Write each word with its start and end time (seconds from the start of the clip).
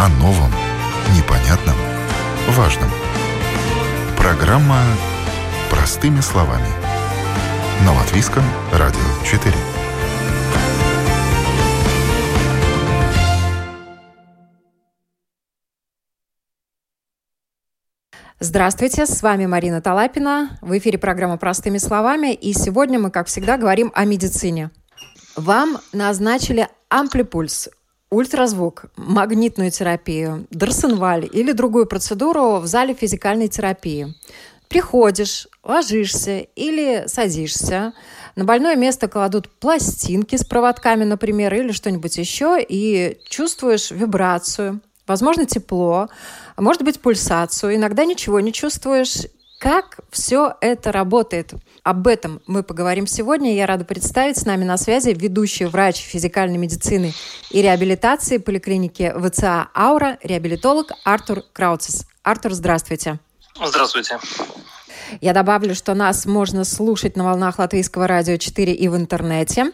О 0.00 0.08
новом, 0.10 0.52
непонятном, 1.16 1.74
важном. 2.50 2.88
Программа 4.16 4.80
«Простыми 5.70 6.20
словами». 6.20 6.68
На 7.84 7.92
Латвийском 7.92 8.44
радио 8.72 9.00
4. 9.24 9.52
Здравствуйте, 18.38 19.04
с 19.04 19.20
вами 19.20 19.46
Марина 19.46 19.82
Талапина. 19.82 20.60
В 20.60 20.78
эфире 20.78 20.98
программа 20.98 21.38
«Простыми 21.38 21.78
словами». 21.78 22.34
И 22.34 22.52
сегодня 22.52 23.00
мы, 23.00 23.10
как 23.10 23.26
всегда, 23.26 23.56
говорим 23.56 23.90
о 23.96 24.04
медицине. 24.04 24.70
Вам 25.34 25.78
назначили 25.92 26.68
амплипульс, 26.88 27.68
ультразвук, 28.10 28.86
магнитную 28.96 29.70
терапию, 29.70 30.46
Дарсенваль 30.50 31.28
или 31.30 31.52
другую 31.52 31.86
процедуру 31.86 32.56
в 32.56 32.66
зале 32.66 32.94
физикальной 32.94 33.48
терапии. 33.48 34.14
Приходишь, 34.68 35.48
ложишься 35.62 36.40
или 36.40 37.04
садишься, 37.06 37.94
на 38.36 38.44
больное 38.44 38.76
место 38.76 39.08
кладут 39.08 39.48
пластинки 39.48 40.36
с 40.36 40.44
проводками, 40.44 41.04
например, 41.04 41.54
или 41.54 41.72
что-нибудь 41.72 42.18
еще, 42.18 42.58
и 42.60 43.18
чувствуешь 43.28 43.90
вибрацию, 43.90 44.80
возможно, 45.06 45.46
тепло, 45.46 46.08
может 46.56 46.82
быть, 46.82 47.00
пульсацию, 47.00 47.74
иногда 47.74 48.04
ничего 48.04 48.40
не 48.40 48.52
чувствуешь. 48.52 49.26
Как 49.58 49.98
все 50.10 50.56
это 50.60 50.92
работает? 50.92 51.52
Об 51.82 52.06
этом 52.06 52.40
мы 52.46 52.62
поговорим 52.62 53.08
сегодня. 53.08 53.56
Я 53.56 53.66
рада 53.66 53.84
представить 53.84 54.38
с 54.38 54.46
нами 54.46 54.62
на 54.62 54.76
связи 54.76 55.10
ведущий 55.10 55.64
врач 55.64 55.96
физикальной 55.96 56.58
медицины 56.58 57.12
и 57.50 57.60
реабилитации 57.60 58.38
поликлиники 58.38 59.12
ВЦА 59.16 59.68
«Аура», 59.74 60.16
реабилитолог 60.22 60.92
Артур 61.02 61.42
Крауцис. 61.52 62.06
Артур, 62.22 62.52
здравствуйте. 62.52 63.18
Здравствуйте. 63.60 64.20
Я 65.20 65.32
добавлю, 65.32 65.74
что 65.74 65.94
нас 65.94 66.26
можно 66.26 66.64
слушать 66.64 67.16
на 67.16 67.24
волнах 67.24 67.58
Латвийского 67.58 68.06
радио 68.06 68.36
4 68.36 68.72
и 68.72 68.88
в 68.88 68.96
интернете. 68.96 69.72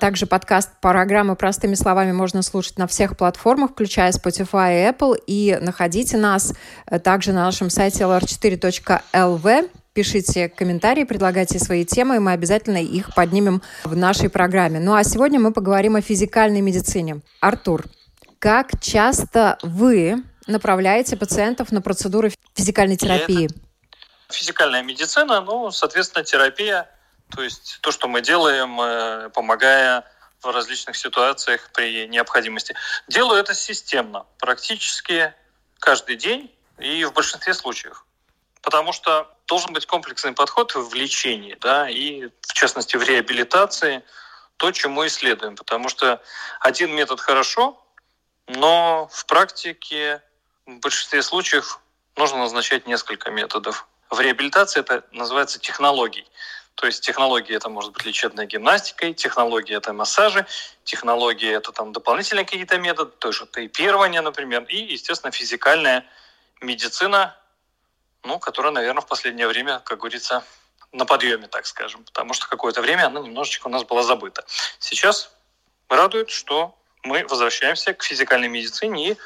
Также 0.00 0.26
подкаст 0.26 0.70
программы 0.80 1.36
«Простыми 1.36 1.74
словами» 1.74 2.12
можно 2.12 2.42
слушать 2.42 2.78
на 2.78 2.86
всех 2.86 3.16
платформах, 3.16 3.72
включая 3.72 4.12
Spotify 4.12 4.84
и 4.84 4.90
Apple. 4.90 5.16
И 5.26 5.58
находите 5.60 6.16
нас 6.16 6.54
э, 6.86 6.98
также 6.98 7.32
на 7.32 7.44
нашем 7.44 7.70
сайте 7.70 8.04
lr4.lv 8.04 9.70
пишите 9.96 10.50
комментарии, 10.50 11.04
предлагайте 11.04 11.58
свои 11.58 11.86
темы, 11.86 12.16
и 12.16 12.18
мы 12.18 12.32
обязательно 12.32 12.76
их 12.76 13.14
поднимем 13.14 13.62
в 13.82 13.96
нашей 13.96 14.28
программе. 14.28 14.78
Ну 14.78 14.94
а 14.94 15.02
сегодня 15.02 15.40
мы 15.40 15.52
поговорим 15.52 15.96
о 15.96 16.02
физикальной 16.02 16.60
медицине. 16.60 17.22
Артур, 17.40 17.86
как 18.38 18.78
часто 18.78 19.56
вы 19.62 20.22
направляете 20.46 21.16
пациентов 21.16 21.72
на 21.72 21.80
процедуры 21.80 22.30
физикальной 22.54 22.96
терапии? 22.96 23.48
Физикальная 24.30 24.82
медицина, 24.82 25.40
ну, 25.40 25.70
соответственно, 25.70 26.24
терапия, 26.24 26.90
то 27.34 27.42
есть 27.42 27.78
то, 27.80 27.90
что 27.90 28.08
мы 28.08 28.20
делаем, 28.20 28.80
э, 28.80 29.30
помогая 29.30 30.04
в 30.42 30.50
различных 30.50 30.96
ситуациях 30.96 31.70
при 31.72 32.06
необходимости. 32.08 32.74
Делаю 33.08 33.40
это 33.40 33.54
системно, 33.54 34.26
практически 34.38 35.34
каждый 35.78 36.16
день 36.16 36.54
и 36.78 37.04
в 37.04 37.12
большинстве 37.12 37.54
случаев. 37.54 38.04
Потому 38.62 38.92
что 38.92 39.32
должен 39.46 39.72
быть 39.72 39.86
комплексный 39.86 40.32
подход 40.32 40.74
в 40.74 40.92
лечении, 40.94 41.56
да, 41.60 41.88
и 41.88 42.28
в 42.40 42.52
частности 42.52 42.96
в 42.96 43.02
реабилитации, 43.02 44.02
то, 44.56 44.72
чему 44.72 45.06
исследуем. 45.06 45.56
Потому 45.56 45.88
что 45.88 46.20
один 46.60 46.94
метод 46.94 47.20
хорошо, 47.20 47.80
но 48.48 49.08
в 49.12 49.26
практике 49.26 50.22
в 50.66 50.78
большинстве 50.78 51.22
случаев 51.22 51.80
нужно 52.16 52.38
назначать 52.38 52.86
несколько 52.86 53.30
методов. 53.30 53.86
В 54.10 54.20
реабилитации 54.20 54.80
это 54.80 55.04
называется 55.12 55.58
технологией. 55.58 56.26
То 56.76 56.86
есть 56.86 57.02
технология 57.04 57.54
это 57.54 57.70
может 57.70 57.92
быть 57.92 58.04
лечебная 58.04 58.44
гимнастика, 58.44 59.12
технология 59.14 59.76
это 59.76 59.94
массажи, 59.94 60.46
технология 60.84 61.52
это 61.52 61.72
там 61.72 61.92
дополнительные 61.92 62.44
какие-то 62.44 62.78
методы, 62.78 63.12
то 63.18 63.32
же 63.32 63.46
тейпирование, 63.46 64.20
например, 64.20 64.64
и, 64.64 64.92
естественно, 64.92 65.32
физикальная 65.32 66.04
медицина, 66.60 67.34
ну, 68.24 68.38
которая, 68.38 68.72
наверное, 68.72 69.00
в 69.00 69.06
последнее 69.06 69.48
время, 69.48 69.80
как 69.80 69.98
говорится, 69.98 70.44
на 70.92 71.06
подъеме, 71.06 71.46
так 71.48 71.66
скажем, 71.66 72.04
потому 72.04 72.34
что 72.34 72.46
какое-то 72.46 72.82
время 72.82 73.06
она 73.06 73.20
немножечко 73.20 73.68
у 73.68 73.70
нас 73.70 73.84
была 73.84 74.02
забыта. 74.02 74.44
Сейчас 74.78 75.30
радует, 75.88 76.30
что 76.30 76.76
мы 77.02 77.26
возвращаемся 77.26 77.94
к 77.94 78.02
физикальной 78.02 78.48
медицине 78.48 79.12
и, 79.12 79.16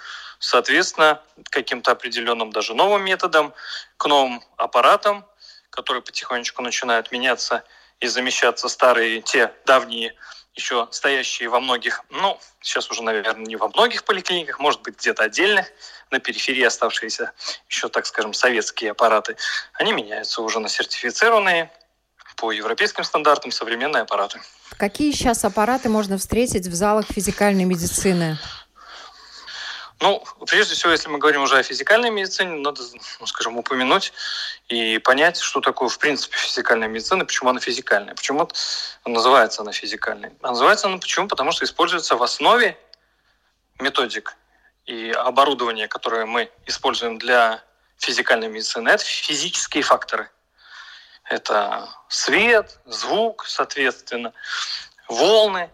соответственно, 0.40 1.22
каким-то 1.50 1.92
определенным 1.92 2.50
даже 2.50 2.74
новым 2.74 3.04
методом, 3.04 3.54
к 3.96 4.06
новым 4.06 4.42
аппаратам, 4.56 5.24
которые 5.70 6.02
потихонечку 6.02 6.62
начинают 6.62 7.12
меняться 7.12 7.62
и 8.00 8.08
замещаться 8.08 8.68
старые, 8.68 9.20
те 9.20 9.52
давние 9.66 10.16
еще 10.54 10.88
стоящие 10.90 11.48
во 11.48 11.60
многих, 11.60 12.02
ну, 12.10 12.38
сейчас 12.60 12.90
уже, 12.90 13.02
наверное, 13.02 13.46
не 13.46 13.56
во 13.56 13.68
многих 13.68 14.04
поликлиниках, 14.04 14.58
может 14.58 14.82
быть, 14.82 14.98
где-то 14.98 15.22
отдельных, 15.22 15.66
на 16.10 16.18
периферии 16.18 16.64
оставшиеся 16.64 17.32
еще, 17.68 17.88
так 17.88 18.04
скажем, 18.04 18.34
советские 18.34 18.90
аппараты, 18.90 19.36
они 19.74 19.92
меняются 19.92 20.42
уже 20.42 20.58
на 20.58 20.68
сертифицированные 20.68 21.70
по 22.36 22.50
европейским 22.50 23.04
стандартам 23.04 23.52
современные 23.52 24.02
аппараты. 24.02 24.40
Какие 24.76 25.12
сейчас 25.12 25.44
аппараты 25.44 25.88
можно 25.88 26.18
встретить 26.18 26.66
в 26.66 26.74
залах 26.74 27.06
физикальной 27.06 27.64
медицины? 27.64 28.38
Ну, 30.00 30.24
прежде 30.46 30.74
всего, 30.74 30.92
если 30.92 31.10
мы 31.10 31.18
говорим 31.18 31.42
уже 31.42 31.58
о 31.58 31.62
физикальной 31.62 32.10
медицине, 32.10 32.56
надо, 32.56 32.80
ну, 33.20 33.26
скажем, 33.26 33.58
упомянуть 33.58 34.14
и 34.68 34.96
понять, 34.98 35.38
что 35.38 35.60
такое, 35.60 35.90
в 35.90 35.98
принципе, 35.98 36.36
физикальная 36.38 36.88
медицина, 36.88 37.26
почему 37.26 37.50
она 37.50 37.60
физикальная, 37.60 38.14
почему 38.14 38.48
называется 39.04 39.60
она 39.60 39.72
физикальной. 39.72 40.32
А 40.40 40.48
называется 40.48 40.86
она 40.86 40.96
почему? 40.96 41.28
Потому 41.28 41.52
что 41.52 41.66
используется 41.66 42.16
в 42.16 42.22
основе 42.22 42.78
методик 43.78 44.36
и 44.86 45.10
оборудования, 45.10 45.86
которое 45.86 46.24
мы 46.24 46.50
используем 46.64 47.18
для 47.18 47.62
физикальной 47.98 48.48
медицины, 48.48 48.88
это 48.88 49.04
физические 49.04 49.82
факторы. 49.82 50.30
Это 51.24 51.88
свет, 52.08 52.80
звук, 52.86 53.44
соответственно, 53.46 54.32
волны, 55.08 55.70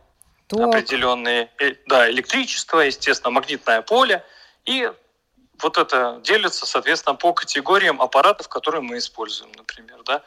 Ток. 0.49 0.61
определенные, 0.61 1.51
э, 1.59 1.75
да, 1.87 2.09
электричество, 2.11 2.81
естественно, 2.81 3.31
магнитное 3.31 3.83
поле. 3.83 4.25
И 4.65 4.91
вот 5.61 5.79
это 5.79 6.21
делится, 6.23 6.67
соответственно, 6.67 7.17
по 7.17 7.33
категориям 7.33 8.01
аппаратов, 8.01 8.49
которые 8.49 8.83
мы 8.83 8.99
используем, 8.99 9.51
например, 9.57 10.03
да. 10.05 10.23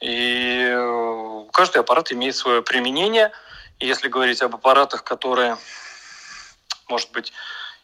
И 0.00 0.68
э, 0.70 1.44
каждый 1.52 1.78
аппарат 1.78 2.12
имеет 2.12 2.36
свое 2.36 2.62
применение. 2.62 3.32
И 3.78 3.86
если 3.86 4.08
говорить 4.08 4.42
об 4.42 4.54
аппаратах, 4.54 5.04
которые, 5.04 5.56
может 6.88 7.10
быть, 7.12 7.32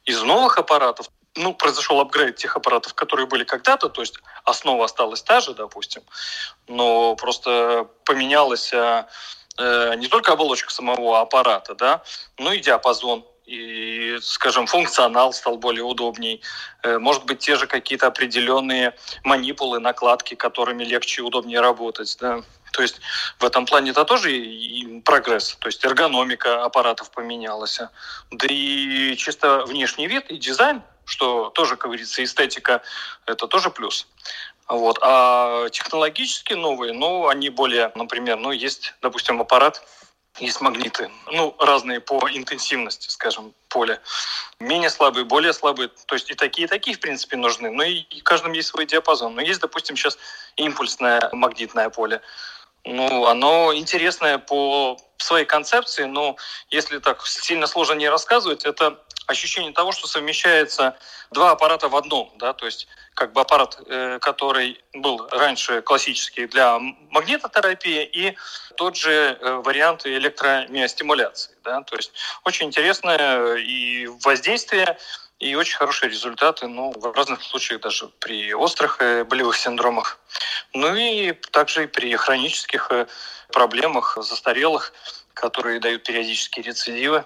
из 0.04 0.22
новых 0.22 0.58
аппаратов, 0.58 1.08
ну, 1.36 1.54
произошел 1.54 2.00
апгрейд 2.00 2.36
тех 2.36 2.56
аппаратов, 2.56 2.94
которые 2.94 3.26
были 3.26 3.44
когда-то, 3.44 3.88
то 3.88 4.00
есть 4.00 4.18
основа 4.44 4.84
осталась 4.84 5.22
та 5.22 5.40
же, 5.40 5.54
допустим, 5.54 6.02
но 6.66 7.14
просто 7.16 7.88
поменялась 8.04 8.72
а, 8.72 9.08
Э, 9.58 9.94
не 9.96 10.06
только 10.06 10.32
оболочка 10.32 10.70
самого 10.70 11.20
аппарата, 11.20 11.74
да, 11.74 12.02
но 12.38 12.52
и 12.52 12.60
диапазон, 12.60 13.24
и, 13.44 14.18
скажем, 14.20 14.66
функционал 14.66 15.32
стал 15.32 15.56
более 15.56 15.82
удобней. 15.82 16.42
Э, 16.82 16.98
может 16.98 17.24
быть, 17.24 17.38
те 17.38 17.56
же 17.56 17.66
какие-то 17.66 18.06
определенные 18.06 18.94
манипулы, 19.24 19.80
накладки, 19.80 20.34
которыми 20.34 20.84
легче 20.84 21.22
и 21.22 21.24
удобнее 21.24 21.60
работать. 21.60 22.16
Да? 22.20 22.42
То 22.72 22.82
есть 22.82 23.00
в 23.38 23.44
этом 23.44 23.64
плане 23.64 23.90
это 23.92 24.04
тоже 24.04 24.36
и 24.36 25.00
прогресс. 25.00 25.56
То 25.58 25.68
есть 25.68 25.84
эргономика 25.84 26.62
аппаратов 26.62 27.10
поменялась. 27.10 27.80
Да 28.30 28.46
и 28.48 29.16
чисто 29.16 29.64
внешний 29.64 30.06
вид 30.06 30.30
и 30.30 30.36
дизайн, 30.36 30.82
что 31.06 31.48
тоже, 31.48 31.76
как 31.76 31.86
говорится, 31.86 32.22
эстетика, 32.22 32.82
это 33.24 33.46
тоже 33.46 33.70
плюс. 33.70 34.06
Вот. 34.68 34.98
А 35.00 35.68
технологически 35.70 36.52
новые, 36.52 36.92
ну, 36.92 37.28
они 37.28 37.48
более, 37.48 37.90
например, 37.94 38.36
ну, 38.36 38.52
есть, 38.52 38.94
допустим, 39.00 39.40
аппарат, 39.40 39.82
есть 40.38 40.60
магниты, 40.60 41.10
ну, 41.32 41.56
разные 41.58 42.00
по 42.00 42.20
интенсивности, 42.30 43.08
скажем, 43.08 43.54
поля. 43.68 44.00
Менее 44.60 44.90
слабые, 44.90 45.24
более 45.24 45.52
слабые. 45.52 45.88
То 46.06 46.14
есть 46.14 46.30
и 46.30 46.34
такие, 46.34 46.66
и 46.66 46.68
такие, 46.68 46.96
в 46.96 47.00
принципе, 47.00 47.36
нужны. 47.36 47.70
Но 47.70 47.82
и, 47.82 48.00
и 48.00 48.20
каждом 48.20 48.52
есть 48.52 48.68
свой 48.68 48.86
диапазон. 48.86 49.34
Но 49.34 49.40
есть, 49.40 49.60
допустим, 49.60 49.96
сейчас 49.96 50.18
импульсное 50.56 51.28
магнитное 51.32 51.88
поле. 51.88 52.20
Ну, 52.84 53.26
оно 53.26 53.74
интересное 53.74 54.38
по 54.38 54.96
своей 55.16 55.44
концепции, 55.44 56.04
но 56.04 56.36
если 56.70 56.98
так 56.98 57.26
сильно 57.26 57.66
сложно 57.66 57.94
не 57.94 58.08
рассказывать, 58.08 58.64
это 58.64 59.02
ощущение 59.28 59.72
того, 59.72 59.92
что 59.92 60.08
совмещается 60.08 60.96
два 61.30 61.52
аппарата 61.52 61.88
в 61.88 61.96
одном, 61.96 62.32
да, 62.38 62.54
то 62.54 62.66
есть 62.66 62.88
как 63.14 63.32
бы 63.32 63.40
аппарат, 63.42 63.78
э, 63.86 64.18
который 64.20 64.82
был 64.94 65.28
раньше 65.30 65.82
классический 65.82 66.46
для 66.46 66.78
магнитотерапии 67.10 68.04
и 68.04 68.36
тот 68.76 68.96
же 68.96 69.38
э, 69.40 69.54
вариант 69.64 70.06
электромиостимуляции, 70.06 71.54
да, 71.62 71.82
то 71.82 71.96
есть 71.96 72.12
очень 72.44 72.66
интересное 72.66 73.56
и 73.56 74.06
воздействие, 74.06 74.96
и 75.38 75.54
очень 75.54 75.76
хорошие 75.76 76.10
результаты, 76.10 76.66
ну, 76.66 76.92
в 76.96 77.12
разных 77.12 77.42
случаях 77.42 77.82
даже 77.82 78.08
при 78.20 78.54
острых 78.54 78.96
э, 79.00 79.24
болевых 79.24 79.56
синдромах, 79.56 80.18
ну 80.72 80.94
и 80.94 81.32
также 81.52 81.84
и 81.84 81.86
при 81.86 82.16
хронических 82.16 82.90
э, 82.90 83.06
проблемах 83.52 84.16
застарелых, 84.20 84.92
которые 85.34 85.80
дают 85.80 86.02
периодические 86.02 86.64
рецидивы, 86.64 87.24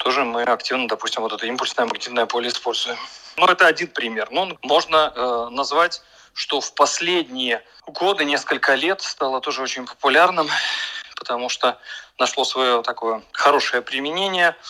тоже 0.00 0.24
мы 0.24 0.42
активно, 0.42 0.88
допустим, 0.88 1.22
вот 1.22 1.32
это 1.32 1.46
импульсное 1.46 1.86
магнитное 1.86 2.26
поле 2.26 2.48
используем. 2.48 2.98
Ну, 3.36 3.46
это 3.46 3.66
один 3.66 3.88
пример. 3.88 4.28
Ну, 4.30 4.58
можно 4.62 5.12
э, 5.14 5.48
назвать, 5.50 6.02
что 6.34 6.60
в 6.60 6.74
последние 6.74 7.62
годы, 7.86 8.24
несколько 8.24 8.74
лет 8.74 9.00
стало 9.00 9.40
тоже 9.40 9.62
очень 9.62 9.86
популярным, 9.86 10.48
потому 11.16 11.48
что 11.48 11.78
нашло 12.18 12.44
свое 12.44 12.82
такое 12.82 13.22
хорошее 13.32 13.82
применение– 13.82 14.56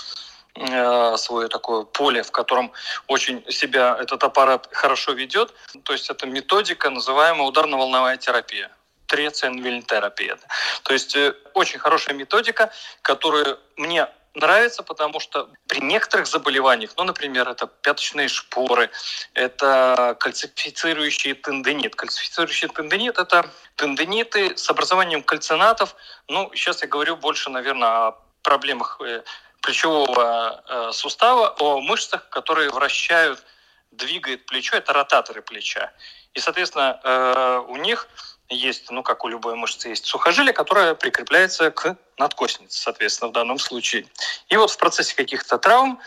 Э, 0.57 1.17
свое 1.17 1.49
такое 1.49 1.85
поле, 1.85 2.23
в 2.23 2.33
котором 2.33 2.73
очень 3.07 3.45
себя 3.51 3.97
этот 4.01 4.23
аппарат 4.25 4.69
хорошо 4.73 5.13
ведет. 5.13 5.55
То 5.85 5.93
есть 5.93 6.11
это 6.11 6.27
методика, 6.27 6.91
называемая 6.91 7.47
ударно-волновая 7.47 8.17
терапия. 8.17 8.71
Треценвильтерапия. 9.07 10.39
То 10.83 10.93
есть 10.93 11.15
э, 11.15 11.35
очень 11.55 11.79
хорошая 11.79 12.17
методика, 12.17 12.73
которая 13.03 13.59
мне 13.77 14.09
нравится, 14.35 14.83
потому 14.83 15.21
что 15.21 15.49
при 15.67 15.81
некоторых 15.81 16.27
заболеваниях, 16.27 16.93
ну, 16.97 17.05
например, 17.05 17.49
это 17.49 17.67
пяточные 17.67 18.29
шпоры, 18.29 18.91
это 19.35 20.17
кальцифицирующий 20.21 21.35
тендинит. 21.35 21.97
Кальцифицирующий 21.97 22.69
тендинит– 22.69 23.19
это 23.19 23.51
тендиниты 23.77 24.57
с 24.57 24.69
образованием 24.71 25.23
кальцинатов. 25.23 25.95
Ну, 26.29 26.51
сейчас 26.55 26.83
я 26.83 26.89
говорю 26.89 27.17
больше, 27.17 27.51
наверное, 27.51 27.89
о 27.89 28.19
проблемах 28.43 29.01
э, 29.01 29.23
плечевого 29.61 30.63
э, 30.69 30.93
сустава, 30.93 31.55
о 31.59 31.81
мышцах, 31.81 32.29
которые 32.31 32.71
вращают, 32.71 33.43
двигают 33.91 34.47
плечо, 34.47 34.77
это 34.77 34.93
ротаторы 34.93 35.43
плеча. 35.43 35.93
И, 36.35 36.41
соответственно, 36.41 37.01
э, 37.03 37.65
у 37.69 37.77
них 37.77 38.07
есть, 38.51 38.91
ну, 38.91 39.03
как 39.03 39.25
у 39.25 39.29
любой 39.29 39.55
мышцы, 39.55 39.89
есть 39.89 40.07
сухожилие, 40.07 40.53
которое 40.53 40.95
прикрепляется 40.95 41.71
к 41.71 41.97
надкоснице, 42.19 42.81
соответственно, 42.81 43.31
в 43.31 43.33
данном 43.33 43.59
случае. 43.59 44.07
И 44.49 44.57
вот 44.57 44.71
в 44.71 44.77
процессе 44.77 45.15
каких-то 45.15 45.59
травм 45.59 46.01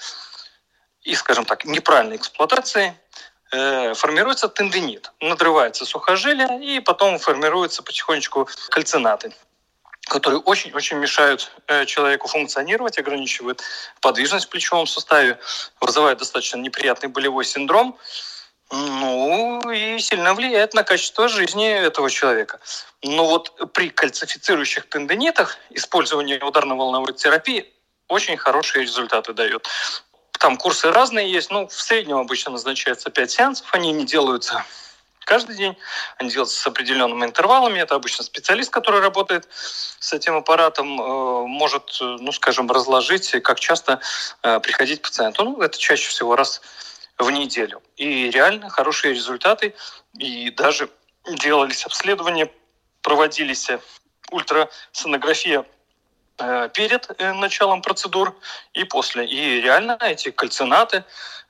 и, 1.02 1.16
скажем 1.16 1.46
так, 1.46 1.66
неправильной 1.66 2.18
эксплуатации 2.18 2.96
э, 3.52 3.94
формируется 3.94 4.48
тендинит, 4.48 5.12
надрывается 5.20 5.86
сухожилие, 5.86 6.64
и 6.64 6.80
потом 6.80 7.18
формируются 7.20 7.82
потихонечку 7.84 8.48
кальцинаты 8.70 9.34
которые 10.06 10.42
очень-очень 10.42 10.98
мешают 10.98 11.50
э, 11.68 11.86
человеку 11.86 12.28
функционировать, 12.28 12.98
ограничивают 12.98 13.64
подвижность 14.02 14.48
в 14.48 14.50
плечевом 14.50 14.86
суставе, 14.86 15.40
вызывают 15.80 16.20
достаточно 16.20 16.58
неприятный 16.58 17.08
болевой 17.08 17.46
синдром, 17.46 17.98
ну 18.72 19.72
и 19.72 20.00
сильно 20.00 20.34
влияет 20.34 20.74
на 20.74 20.84
качество 20.84 21.28
жизни 21.28 21.68
этого 21.68 22.10
человека. 22.10 22.60
Но 23.04 23.26
вот 23.26 23.74
при 23.74 23.90
кальцифицирующих 23.90 24.90
тендинитах 24.90 25.58
использование 25.70 26.40
ударно-волновой 26.44 27.14
терапии 27.14 27.72
очень 28.08 28.38
хорошие 28.38 28.84
результаты 28.84 29.34
дает. 29.34 29.68
Там 30.40 30.58
курсы 30.58 30.92
разные 30.92 31.32
есть, 31.32 31.52
ну, 31.52 31.68
в 31.68 31.82
среднем 31.82 32.18
обычно 32.18 32.52
назначается 32.52 33.10
5 33.10 33.32
сеансов, 33.32 33.68
они 33.72 33.92
не 33.92 34.06
делаются 34.06 34.66
каждый 35.26 35.56
день, 35.56 35.78
они 36.18 36.30
делаются 36.30 36.60
с 36.60 36.68
определенными 36.68 37.26
интервалами. 37.26 37.80
Это 37.80 37.96
обычно 37.96 38.24
специалист, 38.24 38.70
который 38.70 39.00
работает 39.00 39.48
с 39.52 40.12
этим 40.14 40.36
аппаратом, 40.36 41.00
э, 41.00 41.48
может, 41.48 41.98
ну, 42.02 42.32
скажем, 42.32 42.70
разложить, 42.70 43.32
как 43.42 43.60
часто 43.60 44.02
э, 44.42 44.60
приходить 44.60 45.02
пациенту. 45.02 45.44
Ну, 45.44 45.62
это 45.62 45.78
чаще 45.78 46.10
всего 46.10 46.36
раз 46.36 46.62
в 47.24 47.32
неделю. 47.32 47.82
И 47.96 48.30
реально 48.30 48.70
хорошие 48.70 49.14
результаты. 49.14 49.74
И 50.18 50.50
даже 50.52 50.90
делались 51.28 51.86
обследования, 51.86 52.50
проводились 53.02 53.70
ультрасонография 54.32 55.66
э, 56.40 56.70
перед 56.74 57.20
началом 57.20 57.82
процедур 57.82 58.36
и 58.74 58.84
после. 58.84 59.26
И 59.26 59.62
реально 59.62 59.98
эти 60.02 60.32
кальцинаты 60.32 61.04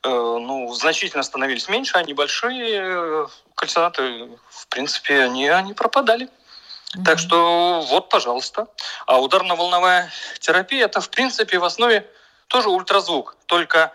ну, 0.06 0.74
значительно 0.74 1.24
становились 1.24 1.70
меньше, 1.70 1.98
а 1.98 2.04
небольшие 2.04 3.28
кальцинаты, 3.56 4.28
в 4.50 4.68
принципе, 4.68 5.22
они, 5.22 5.48
они 5.48 5.74
пропадали. 5.74 6.26
Mm-hmm. 6.26 7.04
Так 7.06 7.20
что 7.20 7.82
вот, 7.88 8.10
пожалуйста. 8.10 8.68
А 9.08 9.22
ударно-волновая 9.22 10.12
терапия– 10.40 10.86
это, 10.88 11.00
в 11.00 11.10
принципе, 11.10 11.58
в 11.58 11.64
основе 11.64 12.10
тоже 12.48 12.70
ультразвук, 12.70 13.36
только 13.46 13.94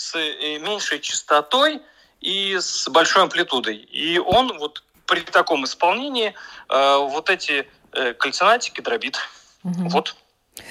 с 0.00 0.14
э, 0.14 0.58
меньшей 0.58 0.98
частотой 1.00 1.82
и 2.20 2.56
с 2.58 2.88
большой 2.88 3.22
амплитудой. 3.22 3.76
И 3.76 4.18
он 4.18 4.58
вот 4.58 4.82
при 5.06 5.20
таком 5.20 5.64
исполнении 5.64 6.34
э, 6.68 6.96
вот 6.96 7.28
эти 7.28 7.68
э, 7.92 8.14
кальцинатики 8.14 8.80
дробит. 8.80 9.18
Угу. 9.62 9.88
Вот, 9.90 10.16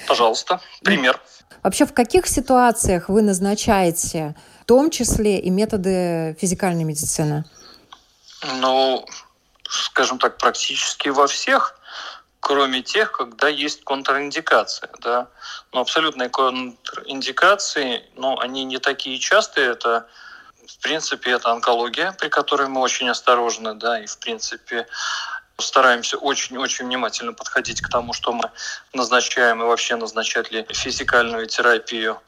пожалуйста, 0.08 0.60
пример. 0.82 1.20
Вообще, 1.62 1.86
в 1.86 1.92
каких 1.92 2.26
ситуациях 2.26 3.08
вы 3.08 3.22
назначаете, 3.22 4.34
в 4.62 4.64
том 4.64 4.90
числе 4.90 5.38
и 5.38 5.50
методы 5.50 6.36
физикальной 6.40 6.84
медицины? 6.84 7.44
Ну, 8.60 9.06
скажем 9.68 10.18
так, 10.18 10.38
практически 10.38 11.08
во 11.10 11.26
всех, 11.26 11.78
кроме 12.40 12.82
тех, 12.82 13.12
когда 13.12 13.48
есть 13.48 13.84
контраиндикация. 13.84 14.90
Да? 15.00 15.28
Но 15.72 15.80
абсолютные 15.80 16.28
контраиндикации, 16.28 18.02
ну, 18.16 18.38
они 18.38 18.64
не 18.64 18.78
такие 18.78 19.18
частые. 19.18 19.70
Это, 19.70 20.06
в 20.66 20.78
принципе, 20.78 21.32
это 21.32 21.50
онкология, 21.50 22.12
при 22.18 22.28
которой 22.28 22.68
мы 22.68 22.80
очень 22.80 23.08
осторожны, 23.08 23.74
да, 23.74 24.00
и, 24.00 24.06
в 24.06 24.18
принципе, 24.18 24.86
стараемся 25.58 26.16
очень-очень 26.16 26.86
внимательно 26.86 27.34
подходить 27.34 27.82
к 27.82 27.88
тому, 27.88 28.14
что 28.14 28.32
мы 28.32 28.50
назначаем 28.94 29.62
и 29.62 29.66
вообще 29.66 29.96
назначать 29.96 30.50
ли 30.50 30.66
физикальную 30.70 31.46
терапию 31.46 32.18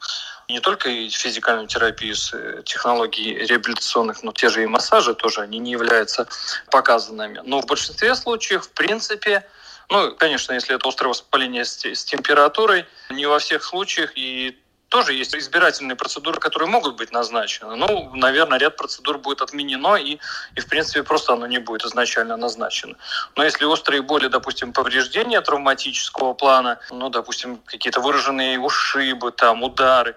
не 0.49 0.59
только 0.59 0.89
и 0.89 1.09
физикальную 1.09 1.67
терапию 1.67 2.15
с 2.15 2.33
э, 2.33 2.61
технологий 2.65 3.33
реабилитационных, 3.33 4.23
но 4.23 4.31
те 4.31 4.49
же 4.49 4.63
и 4.63 4.67
массажи 4.67 5.15
тоже, 5.15 5.41
они 5.41 5.59
не 5.59 5.71
являются 5.71 6.27
показанными. 6.69 7.41
Но 7.45 7.61
в 7.61 7.65
большинстве 7.65 8.13
случаев, 8.15 8.65
в 8.65 8.69
принципе, 8.71 9.47
ну, 9.89 10.15
конечно, 10.15 10.53
если 10.53 10.75
это 10.75 10.87
острое 10.87 11.09
воспаление 11.09 11.65
с, 11.65 11.85
с 11.85 12.05
температурой, 12.05 12.85
не 13.09 13.25
во 13.25 13.39
всех 13.39 13.63
случаях 13.63 14.11
и 14.15 14.57
тоже 14.93 15.13
есть 15.13 15.33
избирательные 15.33 15.95
процедуры, 15.95 16.39
которые 16.39 16.69
могут 16.69 16.97
быть 16.97 17.11
назначены. 17.11 17.75
Ну, 17.75 18.11
наверное, 18.13 18.59
ряд 18.59 18.77
процедур 18.77 19.17
будет 19.17 19.41
отменено, 19.41 19.95
и, 19.95 20.19
и 20.55 20.59
в 20.59 20.67
принципе, 20.67 21.01
просто 21.01 21.33
оно 21.33 21.47
не 21.47 21.57
будет 21.57 21.83
изначально 21.83 22.37
назначено. 22.37 22.95
Но 23.35 23.43
если 23.43 23.65
острые 23.65 24.03
боли, 24.03 24.27
допустим, 24.27 24.71
повреждения 24.71 25.41
травматического 25.41 26.35
плана, 26.35 26.77
ну, 26.91 27.09
допустим, 27.09 27.57
какие-то 27.65 28.01
выраженные 28.01 28.59
ушибы, 28.59 29.31
там, 29.31 29.63
удары, 29.63 30.15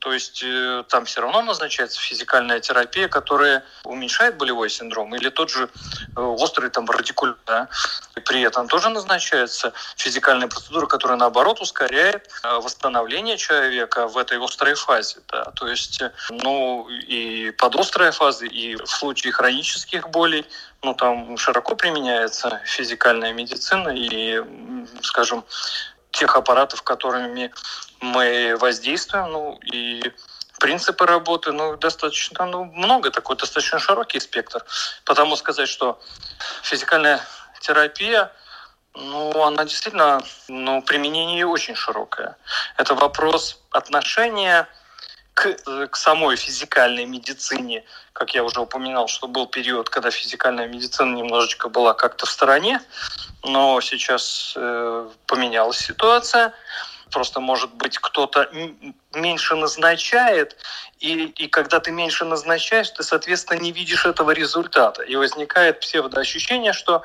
то 0.00 0.12
есть 0.12 0.42
э, 0.44 0.84
там 0.88 1.04
все 1.04 1.20
равно 1.20 1.42
назначается 1.42 2.00
физикальная 2.00 2.60
терапия, 2.60 3.08
которая 3.08 3.64
уменьшает 3.84 4.36
болевой 4.36 4.70
синдром, 4.70 5.14
или 5.14 5.28
тот 5.28 5.50
же 5.50 5.68
э, 6.16 6.20
острый 6.20 6.70
там 6.70 6.88
радикулит. 6.88 7.36
Да? 7.46 7.68
При 8.24 8.42
этом 8.42 8.68
тоже 8.68 8.88
назначается 8.88 9.72
физикальная 9.96 10.48
процедура, 10.48 10.86
которая 10.86 11.18
наоборот 11.18 11.60
ускоряет 11.60 12.28
э, 12.42 12.54
восстановление 12.56 13.36
человека 13.36 14.08
в 14.08 14.16
этой 14.16 14.42
острой 14.42 14.74
фазе. 14.74 15.20
Да? 15.28 15.44
То 15.54 15.68
есть, 15.68 16.02
ну 16.30 16.88
и 16.88 17.50
под 17.50 17.76
острой 17.76 18.10
фазы, 18.12 18.46
и 18.46 18.76
в 18.76 18.86
случае 18.86 19.32
хронических 19.32 20.08
болей, 20.08 20.46
ну 20.82 20.94
там 20.94 21.36
широко 21.36 21.76
применяется 21.76 22.60
физикальная 22.64 23.32
медицина 23.32 23.90
и, 23.90 24.42
скажем, 25.02 25.44
тех 26.12 26.36
аппаратов, 26.36 26.82
которыми 26.82 27.52
мы 28.00 28.56
воздействуем, 28.60 29.32
ну 29.32 29.58
и 29.72 30.02
принципы 30.60 31.06
работы, 31.06 31.50
ну, 31.50 31.76
достаточно, 31.76 32.46
ну, 32.46 32.64
много 32.64 33.10
такой, 33.10 33.36
достаточно 33.36 33.80
широкий 33.80 34.20
спектр. 34.20 34.64
Потому 35.04 35.36
сказать, 35.36 35.68
что 35.68 36.00
физикальная 36.62 37.20
терапия, 37.60 38.30
ну, 38.94 39.42
она 39.42 39.64
действительно, 39.64 40.22
ну, 40.48 40.82
применение 40.82 41.46
очень 41.46 41.74
широкое. 41.74 42.36
Это 42.76 42.94
вопрос 42.94 43.58
отношения 43.70 44.68
к, 45.34 45.88
к 45.88 45.96
самой 45.96 46.36
физикальной 46.36 47.06
медицине, 47.06 47.84
как 48.12 48.34
я 48.34 48.44
уже 48.44 48.60
упоминал, 48.60 49.08
что 49.08 49.26
был 49.28 49.46
период, 49.46 49.88
когда 49.88 50.10
физикальная 50.10 50.66
медицина 50.66 51.14
немножечко 51.14 51.68
была 51.68 51.94
как-то 51.94 52.26
в 52.26 52.30
стороне, 52.30 52.80
но 53.42 53.80
сейчас 53.80 54.54
э, 54.56 55.08
поменялась 55.26 55.78
ситуация. 55.78 56.52
Просто, 57.10 57.40
может 57.40 57.74
быть, 57.74 57.98
кто-то 57.98 58.50
меньше 59.14 59.54
назначает, 59.54 60.56
и, 60.98 61.24
и 61.24 61.46
когда 61.46 61.78
ты 61.78 61.90
меньше 61.90 62.24
назначаешь, 62.24 62.88
ты, 62.90 63.02
соответственно, 63.02 63.58
не 63.58 63.70
видишь 63.70 64.06
этого 64.06 64.30
результата. 64.30 65.02
И 65.02 65.16
возникает 65.16 65.80
псевдоощущение, 65.80 66.72
что 66.72 67.04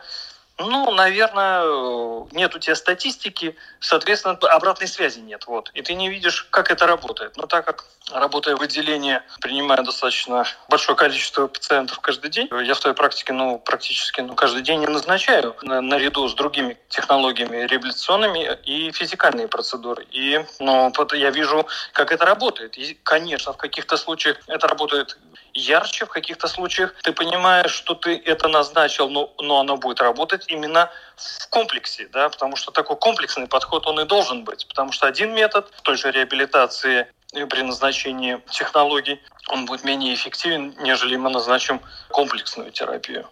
Ну, 0.59 0.91
наверное, 0.91 2.25
нет 2.31 2.55
у 2.55 2.59
тебя 2.59 2.75
статистики, 2.75 3.55
соответственно, 3.79 4.37
обратной 4.41 4.87
связи 4.87 5.19
нет. 5.19 5.45
Вот. 5.45 5.69
И 5.73 5.81
ты 5.83 5.93
не 5.93 6.09
видишь, 6.09 6.47
как 6.49 6.71
это 6.71 6.87
работает. 6.87 7.37
Но 7.37 7.45
так 7.45 7.65
как, 7.65 7.85
работая 8.11 8.55
в 8.55 8.61
отделении, 8.61 9.21
принимая 9.39 9.83
достаточно 9.83 10.45
большое 10.69 10.97
количество 10.97 11.47
пациентов 11.47 11.99
каждый 11.99 12.31
день, 12.31 12.47
я 12.63 12.73
в 12.73 12.79
своей 12.79 12.95
практике 12.95 13.33
ну, 13.33 13.59
практически 13.59 14.21
ну, 14.21 14.33
каждый 14.33 14.63
день 14.63 14.79
не 14.79 14.87
назначаю 14.87 15.55
наряду 15.61 16.27
с 16.27 16.33
другими 16.33 16.77
технологиями 16.89 17.67
реабилитационными 17.67 18.57
и 18.63 18.91
физикальные 18.91 19.47
процедуры. 19.47 20.07
И 20.11 20.43
ну, 20.59 20.91
я 21.13 21.29
вижу, 21.29 21.67
как 21.93 22.11
это 22.11 22.25
работает. 22.25 22.77
И, 22.77 22.97
конечно, 23.03 23.53
в 23.53 23.57
каких-то 23.57 23.97
случаях 23.97 24.37
это 24.47 24.67
работает 24.67 25.17
ярче, 25.57 26.05
в 26.05 26.09
каких-то 26.09 26.47
случаях 26.47 26.93
ты 27.01 27.11
понимаешь, 27.11 27.71
что 27.71 27.95
ты 27.95 28.15
это 28.25 28.47
назначил, 28.47 29.09
но, 29.09 29.33
но 29.39 29.59
оно 29.59 29.77
будет 29.77 29.99
работать 29.99 30.45
именно 30.47 30.89
в 31.15 31.49
комплексе, 31.49 32.07
да, 32.13 32.29
потому 32.29 32.55
что 32.55 32.71
такой 32.71 32.95
комплексный 32.95 33.47
подход 33.47 33.87
он 33.87 33.99
и 33.99 34.05
должен 34.05 34.43
быть, 34.43 34.67
потому 34.67 34.91
что 34.91 35.07
один 35.07 35.33
метод 35.33 35.71
той 35.83 35.97
же 35.97 36.11
реабилитации 36.11 37.07
при 37.31 37.61
назначении 37.61 38.39
технологий, 38.49 39.21
он 39.49 39.65
будет 39.65 39.83
менее 39.83 40.13
эффективен, 40.13 40.75
нежели 40.79 41.17
мы 41.17 41.29
назначим 41.29 41.81
комплексную 42.09 42.71
терапию. 42.71 43.27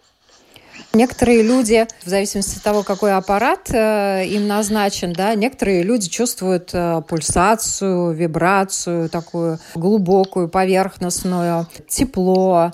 Некоторые 0.92 1.42
люди, 1.42 1.86
в 2.04 2.08
зависимости 2.08 2.56
от 2.56 2.62
того, 2.62 2.82
какой 2.82 3.14
аппарат 3.14 3.70
э, 3.70 4.24
им 4.26 4.46
назначен, 4.46 5.12
да, 5.12 5.34
некоторые 5.34 5.82
люди 5.82 6.08
чувствуют 6.08 6.70
э, 6.72 7.02
пульсацию, 7.06 8.12
вибрацию 8.12 9.10
такую 9.10 9.58
глубокую, 9.74 10.48
поверхностную, 10.48 11.66
тепло. 11.88 12.72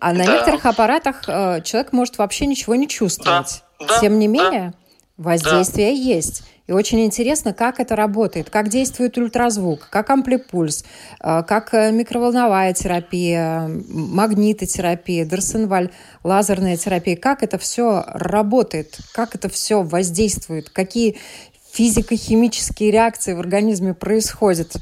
А 0.00 0.12
на 0.12 0.24
да. 0.24 0.32
некоторых 0.32 0.66
аппаратах 0.66 1.22
э, 1.28 1.60
человек 1.62 1.92
может 1.92 2.18
вообще 2.18 2.46
ничего 2.46 2.74
не 2.74 2.88
чувствовать. 2.88 3.62
Да. 3.78 4.00
Тем 4.00 4.18
не 4.18 4.26
менее, 4.26 4.72
да. 5.16 5.30
воздействие 5.30 5.90
да. 5.90 5.96
есть. 5.96 6.42
И 6.70 6.72
очень 6.72 7.04
интересно, 7.04 7.52
как 7.52 7.80
это 7.80 7.96
работает, 7.96 8.48
как 8.48 8.68
действует 8.68 9.18
ультразвук, 9.18 9.88
как 9.90 10.08
амплипульс, 10.08 10.84
э, 11.20 11.42
как 11.42 11.74
э, 11.74 11.90
микроволновая 11.90 12.72
терапия, 12.74 13.68
магнитотерапия, 13.88 15.24
Дерсенваль, 15.24 15.90
лазерная 16.22 16.76
терапия, 16.76 17.16
как 17.16 17.42
это 17.42 17.58
все 17.58 18.04
работает, 18.06 18.98
как 19.12 19.34
это 19.34 19.48
все 19.48 19.82
воздействует, 19.82 20.70
какие 20.70 21.18
физико-химические 21.72 22.92
реакции 22.92 23.32
в 23.32 23.40
организме 23.40 23.92
происходят. 23.92 24.76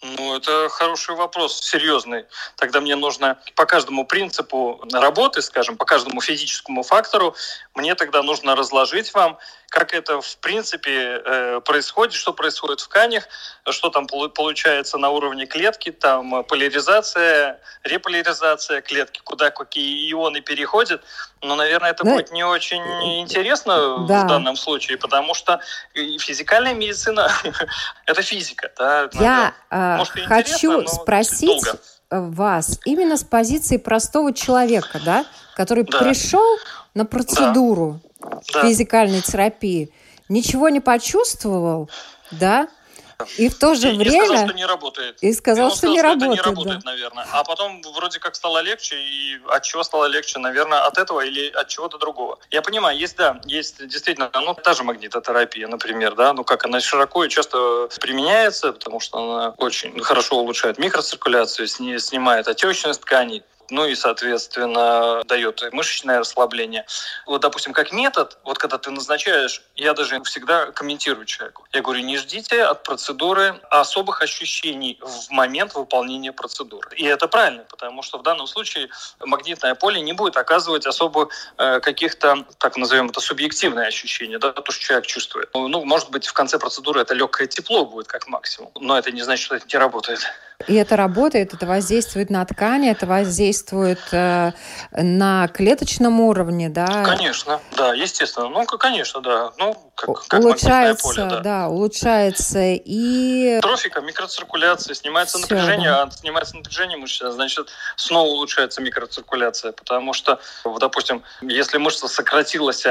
Ну, 0.00 0.36
это 0.36 0.68
хороший 0.68 1.16
вопрос, 1.16 1.60
серьезный. 1.60 2.26
Тогда 2.54 2.80
мне 2.80 2.94
нужно 2.94 3.40
по 3.56 3.66
каждому 3.66 4.06
принципу 4.06 4.80
работы, 4.92 5.42
скажем, 5.42 5.76
по 5.76 5.84
каждому 5.84 6.20
физическому 6.20 6.84
фактору, 6.84 7.34
мне 7.74 7.96
тогда 7.96 8.22
нужно 8.22 8.54
разложить 8.54 9.12
вам, 9.12 9.36
как 9.70 9.92
это 9.92 10.20
в 10.20 10.36
принципе 10.38 11.20
э, 11.24 11.60
происходит, 11.64 12.14
что 12.14 12.32
происходит 12.32 12.80
в 12.80 12.88
тканях, 12.88 13.28
что 13.68 13.90
там 13.90 14.06
получается 14.06 14.96
на 14.96 15.10
уровне 15.10 15.46
клетки, 15.46 15.90
там 15.90 16.42
поляризация, 16.44 17.60
реполяризация 17.84 18.80
клетки, 18.80 19.20
куда 19.22 19.50
какие 19.50 20.10
ионы 20.12 20.40
переходят. 20.40 21.02
Но, 21.42 21.54
наверное, 21.54 21.90
это 21.90 22.02
да. 22.02 22.12
будет 22.14 22.32
не 22.32 22.44
очень 22.44 22.82
интересно 23.20 24.06
да. 24.08 24.24
в 24.24 24.28
данном 24.28 24.56
случае, 24.56 24.96
потому 24.96 25.34
что 25.34 25.60
физикальная 25.94 26.74
медицина– 26.74 27.30
это 28.06 28.22
физика. 28.22 28.72
Да? 28.78 29.10
Я 29.12 29.54
э, 29.70 30.04
хочу 30.26 30.86
спросить 30.86 31.62
долго. 32.10 32.30
вас 32.30 32.80
именно 32.86 33.18
с 33.18 33.24
позиции 33.24 33.76
простого 33.76 34.32
человека, 34.32 34.98
да, 35.04 35.26
который 35.54 35.84
да. 35.84 35.98
пришел 35.98 36.58
на 36.94 37.04
процедуру 37.04 38.00
да. 38.02 38.07
Физикальной 38.46 39.22
терапии, 39.22 39.90
ничего 40.28 40.68
не 40.68 40.80
почувствовал, 40.80 41.90
да, 42.30 42.68
и 43.36 43.48
в 43.48 43.58
то 43.58 43.74
же 43.74 43.92
и, 43.92 43.96
время... 43.96 44.22
И 44.22 44.26
сказал, 44.26 44.46
что 44.46 44.54
не 44.54 44.64
работает. 44.64 45.18
И 45.20 45.32
сказал, 45.32 45.66
и 45.66 45.70
что, 45.70 45.78
сказал, 45.78 45.94
не, 45.94 45.98
что 45.98 46.08
работает, 46.08 46.32
не 46.32 46.40
работает, 46.40 46.80
да. 46.84 46.90
наверное. 46.90 47.26
А 47.32 47.42
потом 47.42 47.82
вроде 47.96 48.20
как 48.20 48.36
стало 48.36 48.62
легче, 48.62 48.96
и 48.96 49.40
от 49.48 49.64
чего 49.64 49.82
стало 49.82 50.04
легче? 50.04 50.38
Наверное, 50.38 50.86
от 50.86 50.98
этого 50.98 51.24
или 51.24 51.50
от 51.50 51.66
чего-то 51.66 51.98
другого. 51.98 52.38
Я 52.50 52.62
понимаю, 52.62 52.96
есть, 52.96 53.16
да, 53.16 53.40
есть 53.44 53.84
действительно, 53.88 54.30
ну, 54.32 54.54
та 54.54 54.74
же 54.74 54.84
магнитотерапия, 54.84 55.66
например, 55.66 56.14
да, 56.14 56.32
ну, 56.32 56.44
как 56.44 56.64
она 56.64 56.80
широко 56.80 57.24
и 57.24 57.28
часто 57.28 57.88
применяется, 58.00 58.72
потому 58.72 59.00
что 59.00 59.18
она 59.18 59.54
очень 59.56 59.98
хорошо 60.00 60.36
улучшает 60.36 60.78
микроциркуляцию, 60.78 61.66
снимает 61.66 62.46
отечность 62.46 63.00
тканей, 63.00 63.42
ну 63.70 63.86
и, 63.86 63.94
соответственно, 63.94 65.22
дает 65.24 65.62
мышечное 65.72 66.20
расслабление. 66.20 66.86
Вот, 67.26 67.40
допустим, 67.40 67.72
как 67.72 67.92
метод, 67.92 68.38
вот 68.44 68.58
когда 68.58 68.78
ты 68.78 68.90
назначаешь, 68.90 69.62
я 69.76 69.94
даже 69.94 70.22
всегда 70.22 70.66
комментирую 70.72 71.26
человеку. 71.26 71.66
Я 71.72 71.82
говорю, 71.82 72.00
не 72.00 72.16
ждите 72.16 72.62
от 72.64 72.82
процедуры 72.82 73.60
особых 73.70 74.22
ощущений 74.22 74.98
в 75.00 75.30
момент 75.30 75.74
выполнения 75.74 76.32
процедуры. 76.32 76.90
И 76.96 77.04
это 77.04 77.28
правильно, 77.28 77.64
потому 77.68 78.02
что 78.02 78.18
в 78.18 78.22
данном 78.22 78.46
случае 78.46 78.88
магнитное 79.20 79.74
поле 79.74 80.00
не 80.00 80.12
будет 80.12 80.36
оказывать 80.36 80.86
особо 80.86 81.28
э, 81.58 81.80
каких-то, 81.80 82.44
так 82.58 82.76
назовем 82.76 83.10
это, 83.10 83.20
субъективные 83.20 83.88
ощущения, 83.88 84.38
да, 84.38 84.52
то, 84.52 84.72
что 84.72 84.82
человек 84.82 85.06
чувствует. 85.06 85.50
Ну, 85.54 85.84
может 85.84 86.10
быть, 86.10 86.26
в 86.26 86.32
конце 86.32 86.58
процедуры 86.58 87.00
это 87.00 87.14
легкое 87.14 87.46
тепло 87.46 87.84
будет 87.84 88.06
как 88.06 88.26
максимум, 88.28 88.70
но 88.80 88.98
это 88.98 89.10
не 89.10 89.22
значит, 89.22 89.44
что 89.44 89.56
это 89.56 89.66
не 89.66 89.78
работает. 89.78 90.20
И 90.66 90.74
это 90.74 90.96
работает, 90.96 91.54
это 91.54 91.66
воздействует 91.66 92.30
на 92.30 92.44
ткани, 92.44 92.90
это 92.90 93.06
воздействует 93.06 94.00
э, 94.10 94.50
на 94.90 95.46
клеточном 95.48 96.20
уровне, 96.20 96.68
да? 96.68 97.04
Конечно, 97.04 97.60
да, 97.76 97.94
естественно. 97.94 98.48
Ну, 98.48 98.66
конечно, 98.66 99.20
да. 99.20 99.52
Ну, 99.56 99.76
как, 99.94 100.26
как 100.26 100.40
улучшается, 100.40 101.02
поле, 101.04 101.26
да. 101.30 101.40
да, 101.40 101.68
улучшается 101.68 102.58
и... 102.60 103.60
Трофика, 103.60 104.00
микроциркуляция, 104.00 104.94
снимается 104.94 105.38
Все, 105.38 105.46
напряжение, 105.46 105.90
да. 105.90 106.02
а 106.02 106.10
снимается 106.10 106.56
напряжение 106.56 106.98
мышцы, 106.98 107.30
значит, 107.30 107.68
снова 107.94 108.26
улучшается 108.26 108.82
микроциркуляция, 108.82 109.70
потому 109.70 110.12
что, 110.12 110.40
допустим, 110.80 111.22
если 111.40 111.78
мышца 111.78 112.08
сократилась 112.08 112.84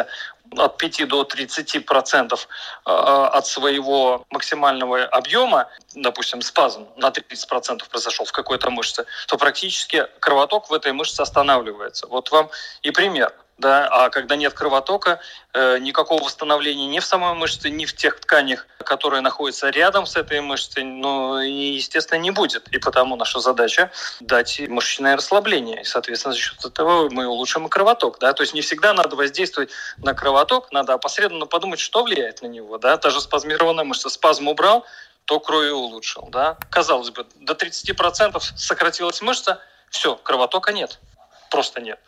от 0.58 0.78
5 0.78 1.08
до 1.08 1.24
30 1.24 1.86
процентов 1.86 2.48
а, 2.86 3.28
от 3.28 3.48
своего 3.48 4.26
максимального 4.30 5.06
объема, 5.06 5.68
допустим, 5.96 6.42
спазм 6.42 6.88
на 6.98 7.12
30 7.12 7.48
процентов 7.50 7.90
произошел 7.90 8.26
в 8.26 8.32
какой-то 8.32 8.70
мышце, 8.70 9.06
то 9.28 9.38
практически 9.38 10.08
кровоток 10.20 10.70
в 10.70 10.74
этой 10.74 10.92
мышце 10.94 11.22
останавливается. 11.22 12.08
Вот 12.08 12.32
вам 12.32 12.50
и 12.82 12.92
пример 12.92 13.34
да, 13.58 13.88
а 13.88 14.10
когда 14.10 14.36
нет 14.36 14.54
кровотока, 14.54 15.20
э, 15.54 15.80
никакого 15.80 16.24
восстановления 16.24 16.86
ни 16.86 17.00
в 17.00 17.06
самой 17.06 17.34
мышце, 17.34 17.70
ни 17.70 17.86
в 17.86 17.96
тех 17.96 18.20
тканях, 18.20 18.68
которые 18.80 19.22
находятся 19.22 19.70
рядом 19.70 20.06
с 20.06 20.16
этой 20.16 20.42
мышцей, 20.42 20.84
ну, 20.84 21.40
естественно, 21.40 22.20
не 22.20 22.30
будет. 22.30 22.68
И 22.70 22.78
потому 22.78 23.16
наша 23.16 23.40
задача 23.40 23.92
дать 24.20 24.60
мышечное 24.68 25.16
расслабление. 25.16 25.82
И, 25.82 25.86
соответственно, 25.86 26.36
за 26.36 26.40
счет 26.40 26.64
этого 26.66 27.10
мы 27.10 27.26
улучшим 27.28 27.66
и 27.66 27.70
кровоток, 27.70 28.20
да, 28.20 28.34
то 28.34 28.44
есть 28.44 28.54
не 28.54 28.62
всегда 28.62 28.94
надо 28.94 29.16
воздействовать 29.16 29.72
на 29.98 30.14
кровоток, 30.14 30.72
надо 30.72 30.94
опосредованно 30.94 31.48
подумать, 31.48 31.80
что 31.80 32.04
влияет 32.04 32.44
на 32.44 32.48
него, 32.48 32.78
да, 32.78 32.98
та 32.98 33.10
же 33.10 33.22
спазмированная 33.22 33.84
мышца, 33.84 34.10
спазм 34.10 34.48
убрал, 34.48 34.86
то 35.26 35.40
крови 35.40 35.70
улучшил, 35.70 36.30
да. 36.32 36.58
Казалось 36.70 37.10
бы, 37.10 37.26
до 37.36 37.54
30% 37.54 38.40
сократилась 38.56 39.22
мышца, 39.22 39.60
все, 39.90 40.16
кровотока 40.16 40.72
нет, 40.72 41.00
просто 41.50 41.82
нет 41.82 42.00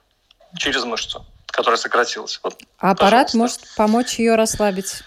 через 0.58 0.84
мышцу 0.84 1.25
которая 1.59 1.77
сократилась. 1.77 2.39
Вот, 2.41 2.57
а 2.77 2.91
аппарат 2.91 3.33
может 3.33 3.59
помочь 3.75 4.17
ее 4.17 4.35
расслабить? 4.35 5.03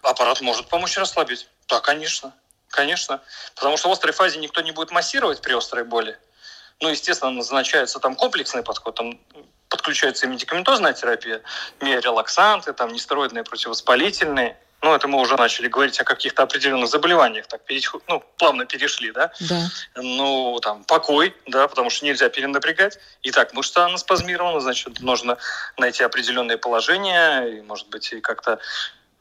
Аппарат 0.00 0.40
может 0.40 0.66
помочь 0.66 0.96
расслабить. 0.96 1.46
Да, 1.68 1.80
конечно. 1.80 2.32
Конечно. 2.68 3.20
Потому 3.54 3.76
что 3.76 3.90
в 3.90 3.92
острой 3.92 4.14
фазе 4.14 4.38
никто 4.38 4.62
не 4.62 4.72
будет 4.72 4.92
массировать 4.92 5.42
при 5.42 5.52
острой 5.52 5.84
боли. 5.84 6.18
Ну, 6.80 6.88
естественно, 6.88 7.32
назначается 7.32 7.98
там 7.98 8.14
комплексный 8.14 8.62
подход, 8.62 8.94
там 8.94 9.20
подключается 9.68 10.24
и 10.24 10.30
медикаментозная 10.30 10.94
терапия, 10.94 11.42
миорелаксанты, 11.82 12.72
там 12.72 12.94
нестероидные 12.94 13.44
противовоспалительные– 13.44 14.56
ну, 14.82 14.94
это 14.94 15.08
мы 15.08 15.20
уже 15.20 15.36
начали 15.36 15.68
говорить 15.68 16.00
о 16.00 16.04
каких-то 16.04 16.42
определенных 16.42 16.88
заболеваниях, 16.88 17.46
так, 17.46 17.60
ну, 18.08 18.24
плавно 18.38 18.64
перешли, 18.64 19.12
да? 19.12 19.32
Да. 19.40 19.68
Ну, 19.96 20.58
там, 20.62 20.84
покой, 20.84 21.34
да, 21.46 21.68
потому 21.68 21.90
что 21.90 22.06
нельзя 22.06 22.28
перенапрягать. 22.28 22.98
И 23.22 23.30
так, 23.30 23.52
мышца 23.52 23.84
она 23.84 23.98
спазмирована, 23.98 24.60
значит, 24.60 25.00
нужно 25.00 25.36
найти 25.76 26.02
определенные 26.02 26.56
положения, 26.56 27.42
и, 27.42 27.60
может 27.60 27.88
быть, 27.88 28.12
и 28.12 28.20
как-то 28.20 28.58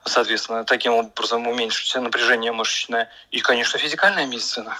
соответственно, 0.05 0.63
таким 0.63 0.93
образом 0.93 1.47
уменьшить 1.47 1.93
напряжение 1.95 2.51
мышечное. 2.51 3.09
И, 3.31 3.41
конечно, 3.41 3.79
физикальная 3.79 4.25
медицина, 4.25 4.77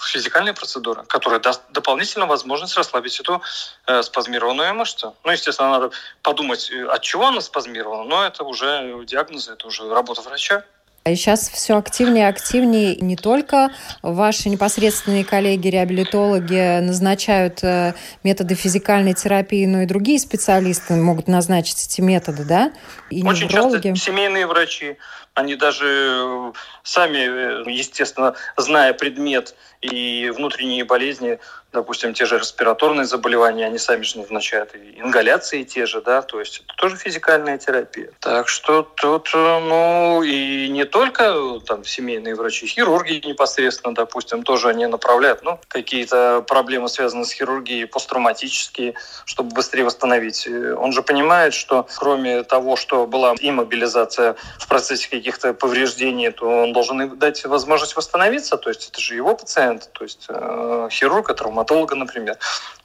физикальная 0.00 0.52
процедура, 0.52 1.04
которая 1.04 1.40
даст 1.40 1.62
дополнительную 1.70 2.28
возможность 2.28 2.76
расслабить 2.76 3.18
эту 3.20 3.42
э, 3.86 4.02
спазмированную 4.02 4.74
мышцу. 4.74 5.16
Ну, 5.24 5.32
естественно, 5.32 5.70
надо 5.70 5.90
подумать, 6.22 6.70
э, 6.70 6.84
от 6.86 7.02
чего 7.02 7.26
она 7.26 7.40
спазмирована, 7.40 8.04
но 8.04 8.24
это 8.24 8.44
уже 8.44 9.04
диагнозы, 9.04 9.52
это 9.52 9.66
уже 9.66 9.88
работа 9.88 10.22
врача. 10.22 10.64
И 11.10 11.16
сейчас 11.16 11.48
все 11.48 11.76
активнее 11.76 12.24
и 12.24 12.28
активнее. 12.28 12.96
Не 12.96 13.16
только 13.16 13.70
ваши 14.02 14.48
непосредственные 14.48 15.24
коллеги-реабилитологи 15.24 16.80
назначают 16.80 17.62
э, 17.62 17.94
методы 18.22 18.54
физикальной 18.54 19.14
терапии, 19.14 19.66
но 19.66 19.82
и 19.82 19.86
другие 19.86 20.18
специалисты 20.18 20.94
могут 20.94 21.28
назначить 21.28 21.86
эти 21.86 22.00
методы, 22.00 22.44
да? 22.44 22.72
И 23.10 23.22
Очень 23.24 23.48
неврологи. 23.48 23.88
часто 23.88 23.96
семейные 23.96 24.46
врачи, 24.46 24.96
они 25.38 25.54
даже 25.54 25.86
э, 25.86 26.52
сами, 26.82 27.18
э, 27.18 27.70
естественно, 27.70 28.34
зная 28.56 28.92
предмет 28.92 29.54
и 29.80 30.32
внутренние 30.34 30.84
болезни, 30.84 31.38
допустим, 31.72 32.12
те 32.14 32.26
же 32.26 32.38
респираторные 32.38 33.04
заболевания, 33.04 33.66
они 33.66 33.78
сами 33.78 34.02
же 34.02 34.18
назначают 34.18 34.74
и 34.74 34.98
ингаляции 34.98 35.62
те 35.62 35.86
же, 35.86 36.00
да, 36.00 36.22
то 36.22 36.40
есть 36.40 36.64
это 36.64 36.74
тоже 36.76 36.96
физикальная 36.96 37.58
терапия. 37.58 38.10
Так 38.20 38.48
что 38.48 38.82
тут, 38.82 39.30
ну, 39.32 40.22
и 40.22 40.67
не 40.78 40.84
только 40.84 41.58
там 41.66 41.84
семейные 41.84 42.36
врачи, 42.36 42.64
хирурги 42.66 43.26
непосредственно, 43.26 43.96
допустим, 43.96 44.44
тоже 44.44 44.68
они 44.68 44.86
направляют, 44.86 45.42
ну, 45.42 45.58
какие-то 45.66 46.44
проблемы, 46.46 46.88
связанные 46.88 47.24
с 47.24 47.32
хирургией, 47.32 47.88
посттравматические, 47.88 48.94
чтобы 49.24 49.50
быстрее 49.50 49.82
восстановить. 49.82 50.46
Он 50.46 50.92
же 50.92 51.02
понимает, 51.02 51.52
что 51.52 51.88
кроме 51.98 52.44
того, 52.44 52.76
что 52.76 53.08
была 53.08 53.34
иммобилизация 53.40 54.36
в 54.60 54.68
процессе 54.68 55.10
каких-то 55.10 55.52
повреждений, 55.52 56.30
то 56.30 56.46
он 56.46 56.72
должен 56.72 57.18
дать 57.18 57.44
возможность 57.44 57.96
восстановиться, 57.96 58.56
то 58.56 58.70
есть 58.70 58.90
это 58.90 59.00
же 59.00 59.16
его 59.16 59.34
пациент, 59.34 59.90
то 59.92 60.04
есть 60.04 60.26
э, 60.28 60.88
хирурга, 60.92 61.34
травматолога, 61.34 61.96
например, 61.96 62.38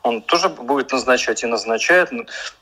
он 0.03 0.21
тоже 0.21 0.49
будет 0.49 0.91
назначать 0.91 1.43
и 1.43 1.47
назначает, 1.47 2.09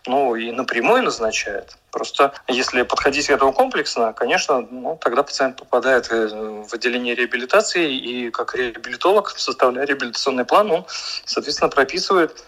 ну 0.06 0.36
и 0.36 0.52
напрямую 0.52 1.04
назначает. 1.04 1.76
Просто 1.90 2.34
если 2.48 2.84
подходить 2.84 3.28
к 3.28 3.32
этому 3.32 3.52
комплексно, 3.52 4.14
конечно, 4.14 4.62
ну, 4.70 4.98
тогда 5.02 5.24
пациент 5.24 5.58
попадает 5.58 6.08
э, 6.12 6.28
в 6.28 6.74
отделение 6.74 7.16
реабилитации, 7.16 7.94
и 7.94 8.30
как 8.30 8.56
реабилитолог, 8.56 9.32
составляя 9.38 9.86
реабилитационный 9.86 10.46
план, 10.46 10.72
он, 10.72 10.86
соответственно, 11.26 11.70
прописывает 11.70 12.46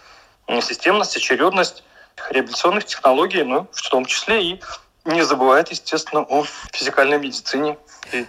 системность, 0.62 1.16
очередность 1.16 1.82
реабилитационных 2.30 2.84
технологий, 2.84 3.42
ну, 3.42 3.66
в 3.72 3.90
том 3.90 4.04
числе 4.06 4.42
и 4.42 4.62
не 5.04 5.22
забывает, 5.22 5.70
естественно, 5.70 6.22
о 6.22 6.44
физикальной 6.72 7.18
медицине 7.18 7.76
и 8.12 8.26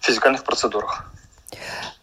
физикальных 0.00 0.44
процедурах. 0.44 1.04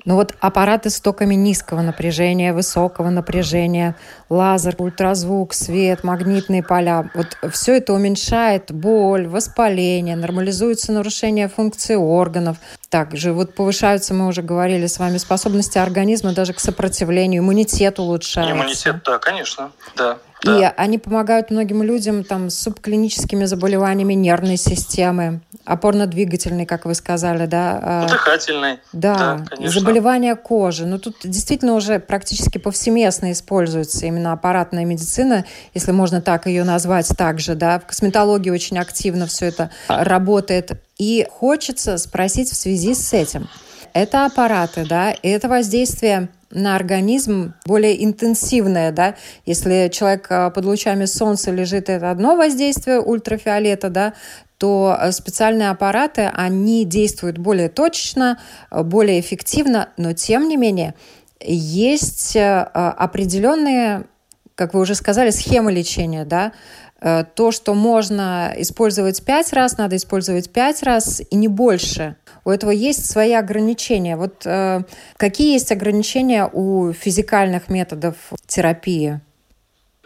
Ну 0.04 0.16
вот 0.16 0.34
аппараты 0.40 0.90
с 0.90 1.00
токами 1.00 1.36
низкого 1.36 1.82
напряжения, 1.82 2.54
высокого 2.54 3.10
напряжения, 3.10 3.96
лазер, 4.30 4.76
ультразвук, 4.80 5.54
свет, 5.54 6.04
магнитные 6.04 6.64
поля, 6.64 7.10
вот 7.14 7.38
все 7.52 7.78
это 7.78 7.94
уменьшает 7.94 8.72
боль, 8.72 9.28
воспаление, 9.28 10.16
нормализуется 10.16 10.92
нарушение 10.92 11.48
функции 11.48 11.96
органов. 11.96 12.58
Также 12.90 13.32
вот 13.32 13.54
повышаются, 13.54 14.14
мы 14.14 14.28
уже 14.28 14.42
говорили 14.42 14.88
с 14.88 14.98
вами, 14.98 15.18
способности 15.18 15.78
организма 15.78 16.34
даже 16.34 16.54
к 16.54 16.60
сопротивлению, 16.60 17.44
иммунитет 17.44 18.00
улучшается. 18.00 18.54
Иммунитет, 18.54 19.04
да, 19.06 19.20
конечно, 19.20 19.72
да. 19.96 20.18
Да. 20.44 20.58
И 20.58 20.74
они 20.76 20.98
помогают 20.98 21.52
многим 21.52 21.84
людям 21.84 22.24
там, 22.24 22.50
с 22.50 22.58
субклиническими 22.58 23.46
заболеваниями 23.46 24.14
нервной 24.14 24.58
системы, 24.58 25.42
опорно-двигательной, 25.72 26.66
как 26.66 26.86
вы 26.86 26.96
сказали, 26.96 27.46
да? 27.46 27.80
А, 27.82 28.08
Дыхательной. 28.08 28.80
Да, 28.94 29.46
да 29.50 29.68
заболевания 29.70 30.36
кожи. 30.36 30.86
Но 30.86 30.92
ну, 30.92 31.00
тут 31.00 31.18
действительно 31.24 31.76
уже 31.76 32.00
практически 32.00 32.58
повсеместно 32.58 33.32
используется 33.32 34.06
именно 34.06 34.34
аппаратная 34.34 34.86
медицина, 34.86 35.46
если 35.74 35.92
можно 35.92 36.22
так 36.22 36.46
ее 36.46 36.64
назвать 36.64 37.08
также, 37.18 37.56
да. 37.56 37.80
В 37.80 37.86
косметологии 37.86 38.50
очень 38.50 38.78
активно 38.80 39.28
все 39.28 39.48
это 39.48 39.72
работает. 39.88 40.72
И 40.98 41.26
хочется 41.30 41.98
спросить 41.98 42.52
в 42.52 42.56
связи 42.56 42.94
с 42.94 43.14
этим. 43.14 43.48
Это 43.94 44.26
аппараты, 44.26 44.86
да, 44.86 45.12
и 45.12 45.30
это 45.30 45.50
воздействие 45.50 46.30
на 46.52 46.76
организм 46.76 47.54
более 47.66 48.04
интенсивное, 48.04 48.92
да, 48.92 49.16
если 49.46 49.90
человек 49.92 50.28
а, 50.30 50.50
под 50.50 50.66
лучами 50.66 51.06
солнца 51.06 51.52
лежит, 51.52 51.90
это 51.90 52.12
одно 52.12 52.36
воздействие 52.36 53.00
ультрафиолета, 53.00 53.90
да, 53.90 54.14
то 54.62 54.96
а, 54.96 55.12
специальные 55.12 55.72
аппараты, 55.72 56.30
они 56.32 56.86
действуют 56.86 57.40
более 57.40 57.68
точечно, 57.68 58.40
более 58.70 59.20
эффективно, 59.20 59.90
но 59.98 60.14
тем 60.14 60.48
не 60.48 60.56
менее 60.56 60.94
есть 61.42 62.38
а, 62.38 62.94
определенные, 62.96 64.06
как 64.54 64.76
вы 64.76 64.82
уже 64.82 64.94
сказали, 64.94 65.32
схемы 65.32 65.72
лечения, 65.72 66.26
да, 66.26 66.52
э, 67.00 67.24
то, 67.34 67.50
что 67.50 67.74
можно 67.74 68.54
использовать 68.58 69.26
пять 69.26 69.52
раз, 69.52 69.80
надо 69.80 69.96
использовать 69.96 70.52
пять 70.52 70.84
раз 70.84 71.24
и 71.32 71.36
не 71.36 71.48
больше– 71.48 72.16
у 72.44 72.50
этого 72.50 72.72
есть 72.72 73.10
свои 73.10 73.34
ограничения. 73.34 74.16
Вот 74.18 74.46
э, 74.46 74.82
какие 75.18 75.54
есть 75.54 75.72
ограничения 75.72 76.50
у 76.52 76.92
физикальных 76.92 77.70
методов 77.70 78.16
терапии? 78.48 79.22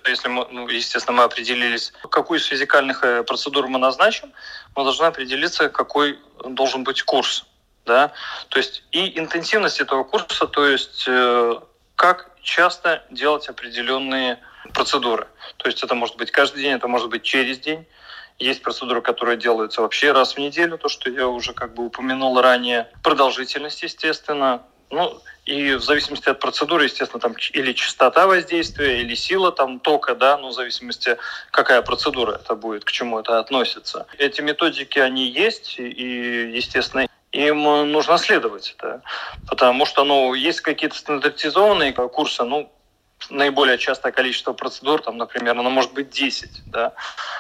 Если 0.10 0.28
мы, 0.28 0.48
ну, 0.52 0.68
естественно, 0.68 1.18
мы 1.18 1.24
определились, 1.24 1.94
какую 2.10 2.40
из 2.40 2.46
физикальных 2.46 3.04
э, 3.04 3.24
процедур 3.24 3.68
мы 3.68 3.80
назначим, 3.80 4.32
мы 4.76 4.84
должны 4.84 5.06
определиться, 5.06 5.70
какой 5.70 6.20
должен 6.44 6.84
быть 6.84 7.02
курс. 7.04 7.46
Да? 7.86 8.12
То 8.50 8.58
есть 8.58 8.84
и 8.92 9.18
интенсивность 9.20 9.80
этого 9.80 10.04
курса, 10.04 10.48
то 10.48 10.66
есть 10.66 11.06
э, 11.08 11.60
как 11.96 12.32
часто 12.42 13.04
делать 13.10 13.48
определенные 13.48 14.40
процедуры. 14.74 15.28
То 15.58 15.68
есть 15.68 15.84
это 15.84 15.96
может 15.96 16.18
быть 16.18 16.32
каждый 16.32 16.62
день, 16.62 16.74
это 16.74 16.88
может 16.88 17.10
быть 17.10 17.24
через 17.24 17.60
день. 17.60 17.86
Есть 18.38 18.64
процедуры, 18.64 19.02
которые 19.02 19.38
делаются 19.38 19.82
вообще 19.82 20.12
раз 20.12 20.34
в 20.34 20.38
неделю, 20.40 20.78
то, 20.78 20.90
что 20.90 21.10
я 21.10 21.28
уже 21.28 21.54
как 21.54 21.74
бы 21.74 21.86
упомянул 21.86 22.40
ранее. 22.42 22.92
Продолжительность, 23.02 23.82
естественно. 23.84 24.64
Ну, 24.92 25.22
и 25.46 25.74
в 25.74 25.82
зависимости 25.84 26.30
от 26.30 26.40
процедуры, 26.40 26.86
естественно, 26.86 27.20
там 27.20 27.36
или 27.54 27.74
частота 27.74 28.28
воздействия, 28.28 29.02
или 29.02 29.16
сила 29.16 29.52
там 29.52 29.80
тока, 29.80 30.16
да, 30.16 30.38
ну, 30.38 30.50
в 30.50 30.54
зависимости, 30.54 31.18
какая 31.52 31.82
процедура 31.82 32.34
это 32.34 32.56
будет, 32.56 32.84
к 32.84 32.92
чему 32.92 33.20
это 33.20 33.40
относится. 33.40 34.08
Эти 34.18 34.42
методики, 34.42 35.00
они 35.00 35.28
есть, 35.28 35.76
и, 35.78 36.52
естественно, 36.54 37.08
им 37.32 37.64
нужно 37.92 38.18
следовать, 38.18 38.76
да, 38.82 39.02
потому 39.48 39.86
что, 39.86 40.04
ну, 40.04 40.34
есть 40.34 40.62
какие-то 40.62 40.96
стандартизованные 40.96 41.92
курсы, 41.94 42.44
ну, 42.44 42.72
наиболее 43.30 43.78
частое 43.78 44.12
количество 44.12 44.54
процедур, 44.54 45.02
там, 45.02 45.18
например, 45.18 45.58
оно 45.58 45.70
может 45.70 45.94
быть 45.94 46.10
10, 46.10 46.64
да. 46.68 46.94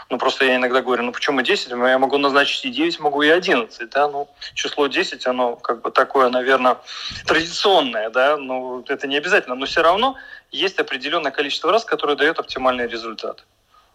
Ну, 0.09 0.17
просто 0.17 0.45
я 0.45 0.55
иногда 0.55 0.81
говорю, 0.81 1.03
ну, 1.03 1.11
почему 1.11 1.41
10? 1.41 1.71
Ну, 1.71 1.87
я 1.87 1.97
могу 1.97 2.17
назначить 2.17 2.65
и 2.65 2.69
9, 2.69 2.99
могу 2.99 3.21
и 3.21 3.29
11, 3.29 3.89
да. 3.89 4.07
Ну, 4.07 4.27
число 4.53 4.87
10, 4.87 5.27
оно 5.27 5.55
как 5.55 5.81
бы 5.81 5.91
такое, 5.91 6.29
наверное, 6.29 6.77
традиционное, 7.25 8.09
да. 8.09 8.37
Ну, 8.37 8.83
это 8.87 9.07
не 9.07 9.17
обязательно, 9.17 9.55
но 9.55 9.65
все 9.65 9.81
равно 9.81 10.15
есть 10.51 10.79
определенное 10.79 11.31
количество 11.31 11.71
раз, 11.71 11.85
которое 11.85 12.15
дает 12.15 12.39
оптимальный 12.39 12.87
результат. 12.87 13.43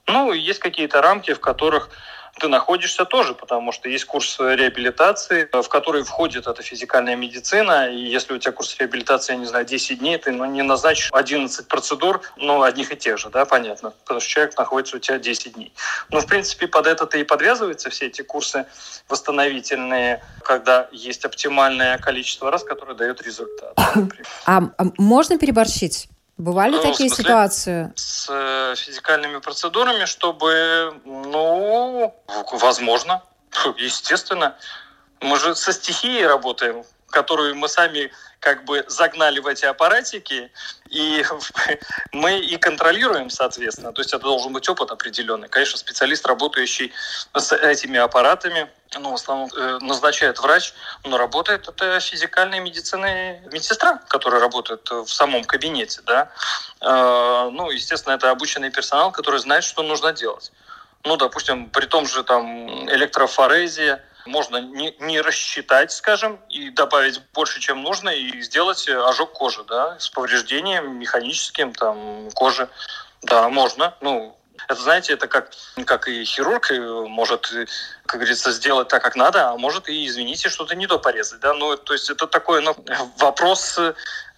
Ну, 0.07 0.33
есть 0.33 0.59
какие-то 0.59 1.01
рамки, 1.03 1.35
в 1.35 1.41
которых 1.41 1.91
ты 2.39 2.49
находишься 2.49 3.05
тоже, 3.05 3.35
потому 3.35 3.73
что 3.73 3.89
есть 3.89 4.05
курс 4.05 4.39
реабилитации, 4.39 5.49
в 5.53 5.69
который 5.69 6.03
входит 6.03 6.47
эта 6.47 6.63
физикальная 6.63 7.17
медицина, 7.17 7.91
и 7.91 7.99
если 7.99 8.35
у 8.35 8.39
тебя 8.39 8.53
курс 8.53 8.77
реабилитации, 8.79 9.33
я 9.33 9.39
не 9.39 9.47
знаю, 9.47 9.65
10 9.65 9.99
дней, 9.99 10.19
ты 10.19 10.33
ну, 10.33 10.45
не 10.47 10.63
назначишь 10.63 11.11
11 11.13 11.69
процедур, 11.69 12.23
ну, 12.37 12.63
одних 12.63 12.93
и 12.93 12.97
тех 12.97 13.19
же, 13.19 13.31
да, 13.31 13.45
понятно, 13.45 13.91
потому 13.91 14.21
что 14.21 14.29
человек 14.29 14.57
находится 14.57 14.97
у 14.97 15.01
тебя 15.01 15.19
10 15.19 15.55
дней. 15.55 15.73
Ну, 16.11 16.21
в 16.21 16.27
принципе, 16.27 16.67
под 16.67 16.87
это-то 16.87 17.19
и 17.19 17.25
подвязываются 17.25 17.91
все 17.91 18.07
эти 18.07 18.23
курсы 18.23 18.67
восстановительные, 19.09 20.23
когда 20.43 20.89
есть 20.93 21.25
оптимальное 21.25 21.99
количество 21.99 22.51
раз, 22.51 22.65
которое 22.65 22.95
дает 22.95 23.23
результат. 23.23 23.75
А, 24.47 24.63
а 24.79 24.85
можно 24.99 25.39
переборщить? 25.39 26.09
Бывали 26.41 26.73
ну, 26.73 26.81
такие 26.81 27.11
смысле, 27.11 27.25
ситуации? 27.25 27.93
С 27.97 28.27
э, 28.31 28.75
физикальными 28.75 29.41
процедурами, 29.41 30.07
чтобы, 30.07 30.95
ну, 31.05 32.15
возможно, 32.53 33.23
естественно. 33.77 34.57
Мы 35.21 35.39
же 35.39 35.55
со 35.55 35.71
стихией 35.75 36.27
работаем, 36.27 36.83
которую 37.11 37.57
мы 37.57 37.69
сами 37.69 38.11
как 38.41 38.65
бы 38.65 38.85
загнали 38.89 39.39
в 39.39 39.47
эти 39.47 39.67
аппаратики, 39.67 40.51
и 40.89 41.25
мы 42.13 42.41
и 42.41 42.57
контролируем, 42.57 43.31
соответственно. 43.31 43.93
То 43.93 44.01
есть 44.01 44.13
это 44.13 44.23
должен 44.25 44.53
быть 44.53 44.69
опыт 44.69 44.91
определенный. 44.91 45.49
Конечно, 45.49 45.79
специалист, 45.79 46.27
работающий 46.27 46.93
с 47.35 47.53
этими 47.53 47.99
аппаратами, 47.99 48.69
ну, 48.99 49.13
в 49.13 49.15
основном 49.15 49.51
э, 49.57 49.79
назначает 49.83 50.41
врач, 50.41 50.73
но 51.05 51.17
работает 51.19 51.69
это 51.69 52.01
физикальная 52.01 52.61
медицина 52.61 53.39
медсестра, 53.53 54.01
которая 54.09 54.41
работает 54.41 54.91
в 54.91 55.09
самом 55.09 55.45
кабинете, 55.45 56.01
да. 56.07 56.33
Э, 56.81 57.51
ну, 57.53 57.71
естественно, 57.71 58.15
это 58.15 58.31
обученный 58.31 58.71
персонал, 58.71 59.13
который 59.13 59.39
знает, 59.39 59.65
что 59.65 59.83
нужно 59.83 60.13
делать. 60.13 60.51
Ну, 61.05 61.17
допустим, 61.17 61.71
при 61.71 61.87
том 61.87 62.07
же 62.07 62.25
там 62.25 62.91
электрофорезе, 62.91 64.03
можно 64.31 64.57
не, 64.59 64.95
не 65.01 65.21
рассчитать, 65.21 65.93
скажем, 65.93 66.41
и 66.49 66.71
добавить 66.71 67.21
больше, 67.35 67.61
чем 67.61 67.83
нужно, 67.83 68.11
и 68.11 68.41
сделать 68.41 68.89
ожог 68.89 69.33
кожи, 69.33 69.65
да, 69.65 69.99
с 69.99 70.09
повреждением 70.09 70.99
механическим 70.99 71.73
там 71.73 72.31
кожи. 72.33 72.69
Да, 73.23 73.49
можно. 73.49 73.95
Ну, 74.01 74.37
Это, 74.69 74.81
знаете, 74.81 75.13
это 75.13 75.27
как, 75.27 75.51
как 75.87 76.09
и 76.09 76.25
хирург 76.25 76.71
может, 77.09 77.53
как 78.07 78.21
говорится, 78.21 78.53
сделать 78.53 78.89
так, 78.89 79.03
как 79.03 79.17
надо, 79.17 79.51
а 79.51 79.57
может 79.57 79.89
и, 79.89 80.07
извините, 80.07 80.49
что-то 80.49 80.75
не 80.75 80.87
то 80.87 80.99
порезать. 80.99 81.41
Да? 81.41 81.55
Ну, 81.55 81.77
то 81.77 81.93
есть 81.93 82.11
это 82.11 82.27
такой 82.27 82.63
ну, 82.63 82.75
вопрос 83.19 83.79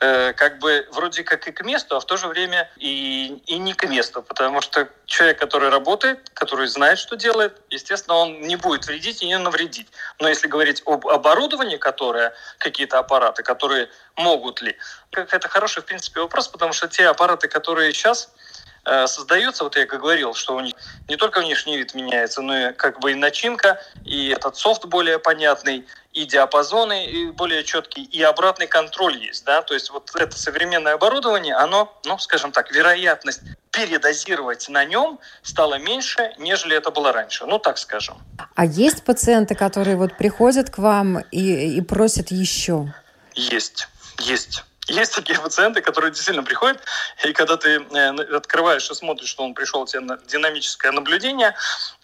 э, 0.00 0.32
как 0.34 0.58
бы 0.58 0.86
вроде 0.92 1.24
как 1.24 1.46
и 1.48 1.52
к 1.52 1.64
месту, 1.64 1.96
а 1.96 2.00
в 2.00 2.06
то 2.06 2.16
же 2.16 2.28
время 2.28 2.70
и, 2.76 3.42
и 3.46 3.58
не 3.58 3.74
к 3.74 3.86
месту. 3.88 4.22
Потому 4.22 4.60
что 4.60 4.88
человек, 5.06 5.38
который 5.38 5.70
работает, 5.70 6.30
который 6.34 6.66
знает, 6.66 6.98
что 6.98 7.16
делает, 7.16 7.60
естественно, 7.70 8.16
он 8.16 8.40
не 8.40 8.56
будет 8.56 8.86
вредить 8.86 9.22
и 9.22 9.26
не 9.26 9.38
навредить. 9.38 9.88
Но 10.20 10.28
если 10.28 10.48
говорить 10.48 10.82
об 10.86 11.06
оборудовании, 11.06 11.76
которое, 11.76 12.34
какие-то 12.58 12.98
аппараты, 12.98 13.42
которые 13.42 13.88
могут 14.16 14.60
ли, 14.62 14.76
это 15.12 15.48
хороший, 15.48 15.82
в 15.82 15.86
принципе, 15.86 16.20
вопрос, 16.20 16.48
потому 16.48 16.72
что 16.72 16.88
те 16.88 17.06
аппараты, 17.06 17.48
которые 17.48 17.92
сейчас 17.92 18.30
создается, 18.84 19.64
вот 19.64 19.76
я 19.76 19.86
как 19.86 20.00
говорил, 20.00 20.34
что 20.34 20.56
у 20.56 20.60
них 20.60 20.74
не 21.08 21.16
только 21.16 21.40
внешний 21.40 21.76
вид 21.76 21.94
меняется, 21.94 22.42
но 22.42 22.56
и 22.56 22.72
как 22.72 23.00
бы 23.00 23.12
и 23.12 23.14
начинка, 23.14 23.80
и 24.04 24.28
этот 24.28 24.56
софт 24.56 24.86
более 24.86 25.18
понятный, 25.18 25.86
и 26.12 26.26
диапазоны 26.26 27.06
и 27.06 27.30
более 27.30 27.64
четкие, 27.64 28.04
и 28.04 28.22
обратный 28.22 28.66
контроль 28.66 29.16
есть, 29.16 29.44
да, 29.44 29.62
то 29.62 29.74
есть 29.74 29.90
вот 29.90 30.10
это 30.14 30.36
современное 30.36 30.94
оборудование, 30.94 31.54
оно, 31.54 31.96
ну, 32.04 32.18
скажем 32.18 32.52
так, 32.52 32.70
вероятность 32.72 33.40
передозировать 33.70 34.68
на 34.68 34.84
нем 34.84 35.18
стала 35.42 35.78
меньше, 35.78 36.34
нежели 36.38 36.76
это 36.76 36.90
было 36.90 37.12
раньше, 37.12 37.46
ну, 37.46 37.58
так 37.58 37.78
скажем. 37.78 38.18
А 38.54 38.66
есть 38.66 39.04
пациенты, 39.04 39.54
которые 39.54 39.96
вот 39.96 40.16
приходят 40.18 40.70
к 40.70 40.78
вам 40.78 41.20
и, 41.30 41.76
и 41.76 41.80
просят 41.80 42.30
еще? 42.30 42.92
Есть, 43.34 43.88
есть. 44.18 44.64
Есть 44.88 45.14
такие 45.14 45.38
пациенты, 45.38 45.80
которые 45.80 46.10
действительно 46.10 46.44
приходят, 46.44 46.82
и 47.24 47.32
когда 47.32 47.56
ты 47.56 47.78
э, 47.78 48.36
открываешь 48.36 48.90
и 48.90 48.94
смотришь, 48.94 49.28
что 49.28 49.44
он 49.44 49.54
пришел 49.54 49.86
тебе 49.86 50.00
на 50.00 50.18
динамическое 50.26 50.90
наблюдение, 50.90 51.54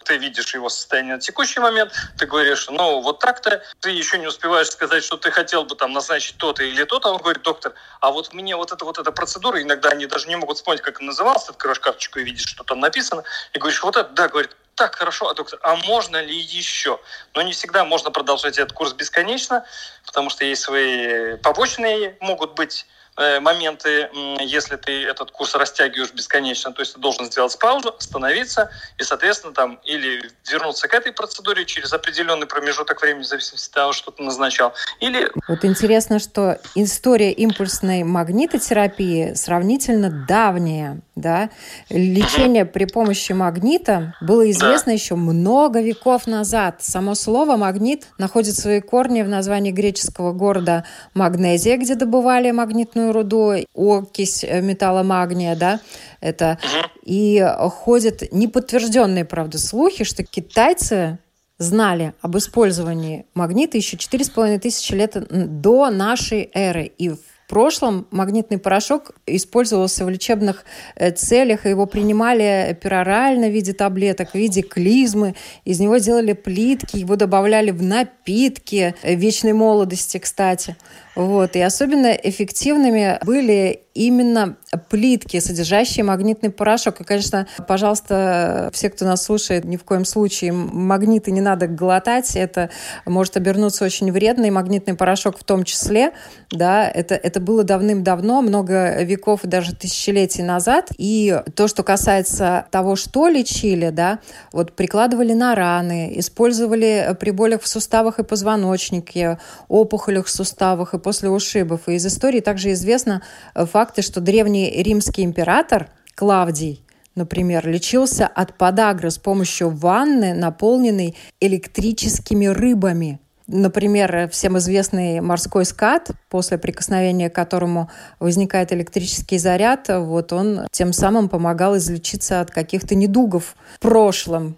ты 0.09 0.17
видишь 0.17 0.55
его 0.55 0.69
состояние 0.69 1.15
на 1.15 1.21
текущий 1.21 1.59
момент, 1.59 1.93
ты 2.17 2.25
говоришь, 2.25 2.67
ну 2.67 2.99
вот 3.01 3.19
так-то, 3.19 3.61
ты 3.79 3.91
еще 3.91 4.17
не 4.17 4.25
успеваешь 4.25 4.71
сказать, 4.71 5.03
что 5.03 5.17
ты 5.17 5.29
хотел 5.29 5.65
бы 5.65 5.75
там 5.75 5.93
назначить 5.93 6.35
то-то 6.37 6.63
или 6.63 6.83
то-то, 6.83 7.09
он 7.09 7.17
говорит, 7.21 7.43
доктор, 7.43 7.75
а 8.01 8.09
вот 8.09 8.33
мне 8.33 8.55
вот 8.55 8.71
эта 8.71 8.83
вот 8.85 8.97
эта 8.97 9.11
процедура, 9.11 9.61
иногда 9.61 9.89
они 9.89 10.07
даже 10.07 10.27
не 10.27 10.35
могут 10.35 10.57
вспомнить, 10.57 10.81
как 10.81 10.99
она 10.99 11.07
называлась, 11.09 11.47
открываешь 11.47 11.79
карточку 11.79 12.17
и 12.17 12.23
видишь, 12.23 12.47
что 12.47 12.63
там 12.63 12.79
написано, 12.79 13.23
и 13.53 13.59
говоришь, 13.59 13.83
вот 13.83 13.97
это, 13.97 14.09
да, 14.09 14.27
говорит, 14.29 14.55
так 14.73 14.95
хорошо, 14.95 15.29
а 15.29 15.35
доктор, 15.35 15.59
а 15.61 15.75
можно 15.75 16.19
ли 16.19 16.35
еще? 16.35 16.99
Но 17.35 17.43
не 17.43 17.51
всегда 17.51 17.85
можно 17.85 18.09
продолжать 18.09 18.57
этот 18.57 18.73
курс 18.73 18.93
бесконечно, 18.93 19.63
потому 20.07 20.31
что 20.31 20.43
есть 20.43 20.63
свои 20.63 21.35
побочные, 21.37 22.17
могут 22.19 22.55
быть 22.55 22.87
моменты, 23.17 24.09
если 24.39 24.75
ты 24.77 25.05
этот 25.05 25.31
курс 25.31 25.55
растягиваешь 25.55 26.13
бесконечно, 26.13 26.71
то 26.71 26.81
есть 26.81 26.93
ты 26.93 26.99
должен 26.99 27.25
сделать 27.25 27.57
паузу, 27.59 27.93
остановиться 27.97 28.69
и, 28.97 29.03
соответственно, 29.03 29.53
там 29.53 29.79
или 29.83 30.21
вернуться 30.49 30.87
к 30.87 30.93
этой 30.93 31.11
процедуре 31.11 31.65
через 31.65 31.91
определенный 31.93 32.47
промежуток 32.47 33.01
времени, 33.01 33.23
в 33.23 33.27
зависимости 33.27 33.69
от 33.69 33.75
того, 33.75 33.93
что 33.93 34.11
ты 34.11 34.23
назначал, 34.23 34.73
или... 34.99 35.31
Вот 35.47 35.65
интересно, 35.65 36.19
что 36.19 36.59
история 36.75 37.31
импульсной 37.31 38.03
магнитотерапии 38.03 39.33
сравнительно 39.33 40.25
давняя, 40.27 41.01
да? 41.19 41.49
Лечение 41.89 42.63
угу. 42.63 42.71
при 42.73 42.85
помощи 42.85 43.31
магнита 43.33 44.15
было 44.21 44.49
известно 44.51 44.87
да. 44.87 44.93
еще 44.93 45.15
много 45.15 45.81
веков 45.81 46.27
назад. 46.27 46.77
Само 46.79 47.15
слово 47.15 47.57
«магнит» 47.57 48.07
находит 48.17 48.55
свои 48.55 48.81
корни 48.81 49.21
в 49.21 49.29
названии 49.29 49.71
греческого 49.71 50.33
города 50.33 50.85
Магнезия, 51.13 51.77
где 51.77 51.95
добывали 51.95 52.51
магнитную 52.51 52.79
магнитную 52.79 53.11
руду, 53.13 53.53
окись 53.73 54.43
э, 54.43 54.61
металла 54.61 55.03
магния, 55.03 55.55
да, 55.55 55.79
это. 56.21 56.57
И 57.03 57.45
ходят 57.69 58.23
неподтвержденные, 58.31 59.25
правда, 59.25 59.57
слухи, 59.57 60.03
что 60.03 60.23
китайцы 60.23 61.17
знали 61.57 62.13
об 62.21 62.37
использовании 62.37 63.25
магнита 63.33 63.77
еще 63.77 63.97
4,5 63.97 64.59
тысячи 64.59 64.93
лет 64.93 65.17
до 65.61 65.89
нашей 65.89 66.49
эры. 66.53 66.85
И 66.85 67.09
в 67.09 67.19
прошлом 67.49 68.07
магнитный 68.11 68.59
порошок 68.59 69.11
использовался 69.25 70.05
в 70.05 70.09
лечебных 70.09 70.63
э, 70.95 71.11
целях, 71.11 71.65
его 71.65 71.87
принимали 71.87 72.77
перорально 72.81 73.47
в 73.47 73.51
виде 73.51 73.73
таблеток, 73.73 74.31
в 74.31 74.35
виде 74.35 74.61
клизмы, 74.61 75.35
из 75.65 75.79
него 75.79 75.97
делали 75.97 76.33
плитки, 76.33 76.97
его 76.97 77.15
добавляли 77.15 77.71
в 77.71 77.81
напитки 77.81 78.95
э, 79.01 79.15
вечной 79.15 79.53
молодости, 79.53 80.19
кстати. 80.19 80.77
Вот. 81.19 81.57
И 81.57 81.61
особенно 81.61 82.13
эффективными 82.13 83.19
были 83.25 83.81
именно 83.93 84.55
плитки, 84.89 85.41
содержащие 85.41 86.05
магнитный 86.05 86.49
порошок. 86.49 87.01
И, 87.01 87.03
конечно, 87.03 87.47
пожалуйста, 87.67 88.69
все, 88.73 88.89
кто 88.89 89.03
нас 89.03 89.23
слушает, 89.23 89.65
ни 89.65 89.75
в 89.75 89.83
коем 89.83 90.05
случае 90.05 90.53
магниты 90.53 91.31
не 91.31 91.41
надо 91.41 91.67
глотать. 91.67 92.37
Это 92.37 92.69
может 93.05 93.35
обернуться 93.35 93.83
очень 93.83 94.09
вредно, 94.13 94.45
и 94.45 94.51
магнитный 94.51 94.93
порошок 94.93 95.37
в 95.37 95.43
том 95.43 95.65
числе. 95.65 96.13
Да, 96.51 96.89
это, 96.89 97.15
это 97.15 97.41
было 97.41 97.65
давным-давно, 97.65 98.41
много 98.41 99.03
веков 99.03 99.43
и 99.43 99.47
даже 99.47 99.75
тысячелетий 99.75 100.43
назад. 100.43 100.91
И 100.97 101.41
то, 101.55 101.67
что 101.67 101.83
касается 101.83 102.67
того, 102.71 102.95
что 102.95 103.27
лечили, 103.27 103.89
да, 103.89 104.19
вот 104.53 104.73
прикладывали 104.73 105.33
на 105.33 105.55
раны, 105.55 106.13
использовали 106.15 107.17
при 107.19 107.31
болях 107.31 107.63
в 107.63 107.67
суставах 107.67 108.19
и 108.19 108.23
позвоночнике, 108.23 109.39
опухолях 109.67 110.27
в 110.27 110.29
суставах 110.29 110.93
и 110.93 110.99
после 111.09 111.31
ушибов. 111.31 111.87
И 111.87 111.93
из 111.93 112.05
истории 112.05 112.39
также 112.39 112.71
известно 112.73 113.23
э, 113.55 113.65
факты, 113.65 114.03
что 114.03 114.21
древний 114.21 114.69
римский 114.83 115.23
император 115.23 115.89
Клавдий 116.13 116.83
например, 117.15 117.67
лечился 117.67 118.27
от 118.27 118.53
подагры 118.53 119.09
с 119.09 119.17
помощью 119.17 119.71
ванны, 119.71 120.33
наполненной 120.33 121.15
электрическими 121.41 122.45
рыбами. 122.45 123.19
Например, 123.47 124.29
всем 124.29 124.57
известный 124.59 125.19
морской 125.19 125.65
скат, 125.65 126.11
после 126.29 126.57
прикосновения 126.59 127.29
к 127.29 127.35
которому 127.35 127.89
возникает 128.19 128.71
электрический 128.71 129.39
заряд, 129.39 129.87
вот 129.89 130.31
он 130.31 130.67
тем 130.71 130.93
самым 130.93 131.27
помогал 131.27 131.75
излечиться 131.75 132.39
от 132.39 132.51
каких-то 132.51 132.93
недугов 132.93 133.55
в 133.75 133.79
прошлом. 133.79 134.55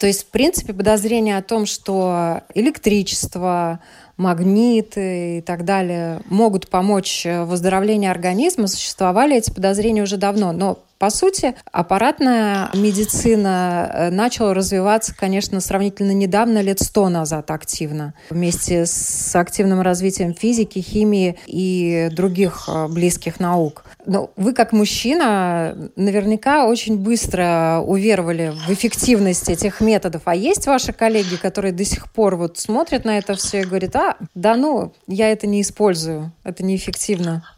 То 0.00 0.06
есть, 0.06 0.22
в 0.22 0.30
принципе, 0.30 0.72
подозрение 0.72 1.36
о 1.36 1.42
том, 1.42 1.66
что 1.66 2.40
электричество, 2.54 3.80
магниты 4.16 5.38
и 5.38 5.40
так 5.42 5.66
далее 5.66 6.20
могут 6.30 6.68
помочь 6.68 7.26
э, 7.26 7.44
выздоровлению 7.44 8.10
организма, 8.10 8.66
существовали 8.66 9.36
эти 9.36 9.50
подозрения 9.50 10.02
уже 10.02 10.16
давно. 10.16 10.52
Но 10.52 10.78
по 11.00 11.08
сути, 11.08 11.54
аппаратная 11.72 12.68
медицина 12.74 13.90
э, 13.90 14.10
начала 14.10 14.52
развиваться, 14.52 15.14
конечно, 15.16 15.58
сравнительно 15.60 16.10
недавно, 16.10 16.60
лет 16.60 16.78
сто 16.78 17.08
назад 17.08 17.50
активно, 17.50 18.12
вместе 18.28 18.84
с 18.84 19.34
активным 19.34 19.80
развитием 19.80 20.34
физики, 20.34 20.80
химии 20.80 21.38
и 21.46 22.10
других 22.12 22.68
э, 22.68 22.86
близких 22.88 23.40
наук. 23.40 23.84
Но 24.04 24.30
вы, 24.36 24.52
как 24.52 24.72
мужчина, 24.72 25.74
наверняка 25.96 26.66
очень 26.66 26.98
быстро 26.98 27.82
уверовали 27.86 28.52
в 28.66 28.70
эффективность 28.70 29.48
этих 29.48 29.80
методов. 29.80 29.89
А 30.24 30.34
есть 30.34 30.66
ваши 30.66 30.92
коллеги, 30.92 31.36
которые 31.36 31.72
до 31.72 31.84
сих 31.84 32.12
пор 32.12 32.36
вот 32.36 32.58
смотрят 32.58 33.04
на 33.04 33.18
это 33.18 33.34
все 33.34 33.60
и 33.60 33.64
говорят, 33.64 33.96
а, 33.96 34.16
да 34.34 34.54
ну, 34.54 34.94
я 35.06 35.30
это 35.32 35.46
не 35.46 35.62
использую, 35.62 36.32
это 36.44 36.62
неэффективно? 36.62 37.48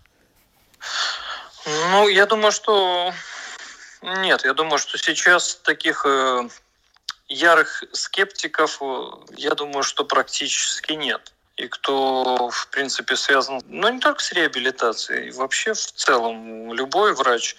Ну, 1.90 2.08
я 2.08 2.26
думаю, 2.26 2.52
что 2.52 3.12
нет, 4.02 4.44
я 4.44 4.52
думаю, 4.52 4.78
что 4.78 4.98
сейчас 4.98 5.54
таких 5.62 6.04
э, 6.04 6.48
ярых 7.28 7.84
скептиков, 7.92 8.78
э, 8.80 9.04
я 9.36 9.54
думаю, 9.54 9.84
что 9.84 10.04
практически 10.04 10.92
нет. 10.92 11.32
И 11.56 11.68
кто, 11.68 12.48
в 12.50 12.68
принципе, 12.68 13.14
связан, 13.14 13.60
ну, 13.66 13.88
не 13.90 14.00
только 14.00 14.20
с 14.22 14.32
реабилитацией, 14.32 15.30
вообще 15.30 15.74
в 15.74 15.92
целом 15.92 16.72
любой 16.72 17.14
врач 17.14 17.56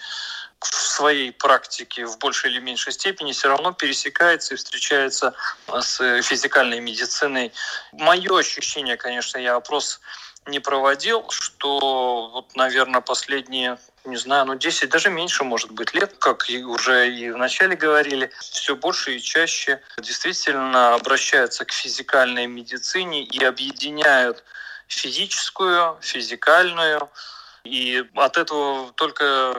в 0.65 0.75
своей 0.75 1.31
практике 1.31 2.05
в 2.05 2.17
большей 2.17 2.51
или 2.51 2.59
меньшей 2.59 2.93
степени 2.93 3.31
все 3.31 3.49
равно 3.49 3.73
пересекается 3.73 4.53
и 4.53 4.57
встречается 4.57 5.33
с 5.67 6.21
физикальной 6.21 6.79
медициной. 6.79 7.51
Мое 7.91 8.39
ощущение, 8.39 8.97
конечно, 8.97 9.37
я 9.37 9.55
опрос 9.55 9.99
не 10.45 10.59
проводил, 10.59 11.29
что 11.29 12.29
вот, 12.33 12.55
наверное, 12.55 13.01
последние 13.01 13.77
не 14.05 14.17
знаю, 14.17 14.45
ну 14.45 14.55
10, 14.55 14.89
даже 14.89 15.09
меньше, 15.09 15.43
может 15.43 15.71
быть, 15.71 15.93
лет, 15.93 16.15
как 16.19 16.47
уже 16.49 17.09
и 17.09 17.31
вначале 17.31 17.75
говорили, 17.75 18.31
все 18.39 18.75
больше 18.75 19.15
и 19.15 19.21
чаще 19.21 19.81
действительно 19.97 20.95
обращаются 20.95 21.63
к 21.63 21.71
физикальной 21.71 22.47
медицине 22.47 23.23
и 23.23 23.43
объединяют 23.43 24.43
физическую, 24.87 25.97
физикальную, 26.01 27.09
и 27.63 28.03
от 28.15 28.37
этого 28.37 28.91
только 28.91 29.55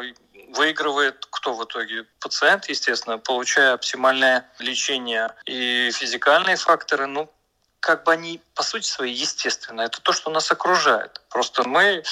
выигрывает 0.54 1.26
кто 1.30 1.54
в 1.54 1.64
итоге? 1.64 2.06
Пациент, 2.20 2.68
естественно, 2.68 3.18
получая 3.18 3.74
оптимальное 3.74 4.50
лечение. 4.58 5.30
И 5.44 5.90
физикальные 5.92 6.56
факторы, 6.56 7.06
ну, 7.06 7.30
как 7.80 8.04
бы 8.04 8.12
они 8.12 8.40
по 8.54 8.62
сути 8.62 8.86
своей 8.86 9.14
естественно. 9.14 9.82
Это 9.82 10.00
то, 10.00 10.12
что 10.12 10.30
нас 10.30 10.50
окружает. 10.50 11.20
Просто 11.28 11.68
мы 11.68 12.02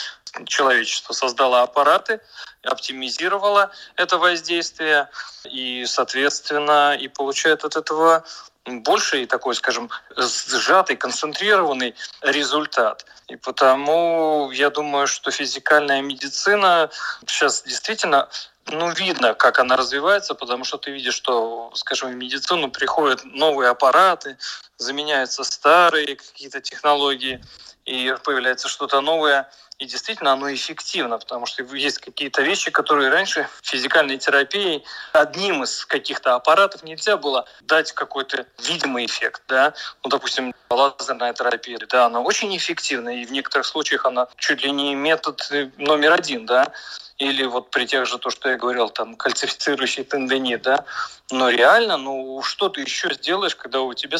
человечество 0.46 1.14
создало 1.14 1.62
аппараты, 1.62 2.20
оптимизировало 2.62 3.70
это 3.96 4.18
воздействие 4.18 5.09
и, 5.44 5.85
соответственно, 5.87 6.94
и 6.94 7.09
получает 7.09 7.64
от 7.64 7.76
этого 7.76 8.24
больший 8.66 9.27
такой, 9.27 9.55
скажем, 9.55 9.90
сжатый, 10.16 10.96
концентрированный 10.96 11.94
результат. 12.20 13.05
И 13.29 13.37
потому 13.37 14.51
я 14.53 14.70
думаю, 14.70 15.07
что 15.07 15.31
физикальная 15.31 16.03
медицина 16.03 16.90
сейчас 17.27 17.62
действительно 17.62 18.29
ну, 18.66 18.92
видно, 18.92 19.35
как 19.35 19.59
она 19.59 19.77
развивается, 19.77 20.35
потому 20.35 20.64
что 20.64 20.79
ты 20.79 20.92
видишь, 20.92 21.14
что, 21.14 21.72
скажем, 21.75 22.11
в 22.11 22.14
медицину 22.14 22.70
приходят 22.70 23.25
новые 23.25 23.70
аппараты, 23.70 24.38
заменяются 24.83 25.45
старые 25.45 26.16
какие-то 26.16 26.61
технологии, 26.61 27.42
и 27.85 28.14
появляется 28.25 28.68
что-то 28.68 29.01
новое– 29.01 29.51
и 29.83 29.85
действительно 29.85 30.33
оно 30.35 30.55
эффективно, 30.55 31.18
потому 31.18 31.45
что 31.45 31.64
есть 31.75 31.99
какие-то 31.99 32.42
вещи, 32.42 32.71
которые 32.71 33.11
раньше 33.11 33.49
физикальной 33.62 34.16
терапией 34.16 34.85
одним 35.12 35.64
из 35.64 35.85
каких-то 35.87 36.37
аппаратов 36.37 36.85
нельзя 36.85 37.16
было 37.16 37.47
дать 37.62 37.90
какой-то 37.90 38.47
видимый 38.62 39.07
эффект. 39.07 39.42
Да? 39.49 39.75
Ну, 40.05 40.11
допустим, 40.11 40.55
лазерная 40.71 41.33
терапия, 41.33 41.79
да, 41.88 42.07
она 42.07 42.21
очень 42.21 42.57
эффективна, 42.57 43.09
и 43.09 43.25
в 43.25 43.33
некоторых 43.33 43.66
случаях 43.66 44.07
она 44.07 44.29
чуть 44.37 44.62
ли 44.62 44.71
не 44.71 44.95
метод 44.95 45.40
номер 45.79 46.12
один, 46.12 46.47
да, 46.47 46.73
или 47.18 47.45
вот 47.45 47.71
при 47.71 47.87
тех 47.87 48.07
же, 48.07 48.18
то, 48.18 48.31
что 48.31 48.51
я 48.51 48.57
говорил, 48.57 48.88
там, 48.88 49.16
кальцифицирующий 49.16 50.05
тендинит, 50.05 50.62
да, 50.62 50.85
но 51.31 51.51
реально, 51.51 51.97
ну, 51.97 52.42
что 52.42 52.68
ты 52.68 52.83
еще 52.83 53.12
сделаешь, 53.14 53.57
когда 53.57 53.81
у 53.81 53.95
тебя 53.95 54.18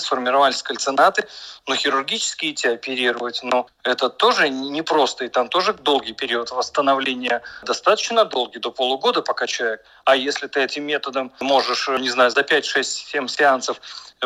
сформировались 0.52 0.62
кальцинаты, 0.62 1.28
но 1.66 1.74
хирургически 1.74 2.50
идти 2.50 2.68
оперировать, 2.68 3.40
ну, 3.42 3.66
это 3.82 4.08
тоже 4.08 4.48
непросто, 4.48 5.24
и 5.24 5.28
там 5.28 5.48
тоже 5.48 5.72
долгий 5.72 6.12
период 6.12 6.50
восстановления, 6.50 7.42
достаточно 7.62 8.24
долгий, 8.24 8.58
до 8.58 8.70
полугода, 8.70 9.22
пока 9.22 9.46
человек. 9.46 9.84
А 10.04 10.16
если 10.16 10.46
ты 10.46 10.60
этим 10.60 10.84
методом 10.84 11.32
можешь, 11.40 11.88
не 11.88 12.10
знаю, 12.10 12.30
за 12.30 12.42
5, 12.42 12.64
6, 12.64 13.08
7 13.08 13.28
сеансов 13.28 13.80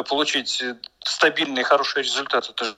получить 0.09 0.63
стабильный 1.05 1.63
хороший 1.63 2.03
результат, 2.03 2.51
это 2.51 2.65
же 2.65 2.77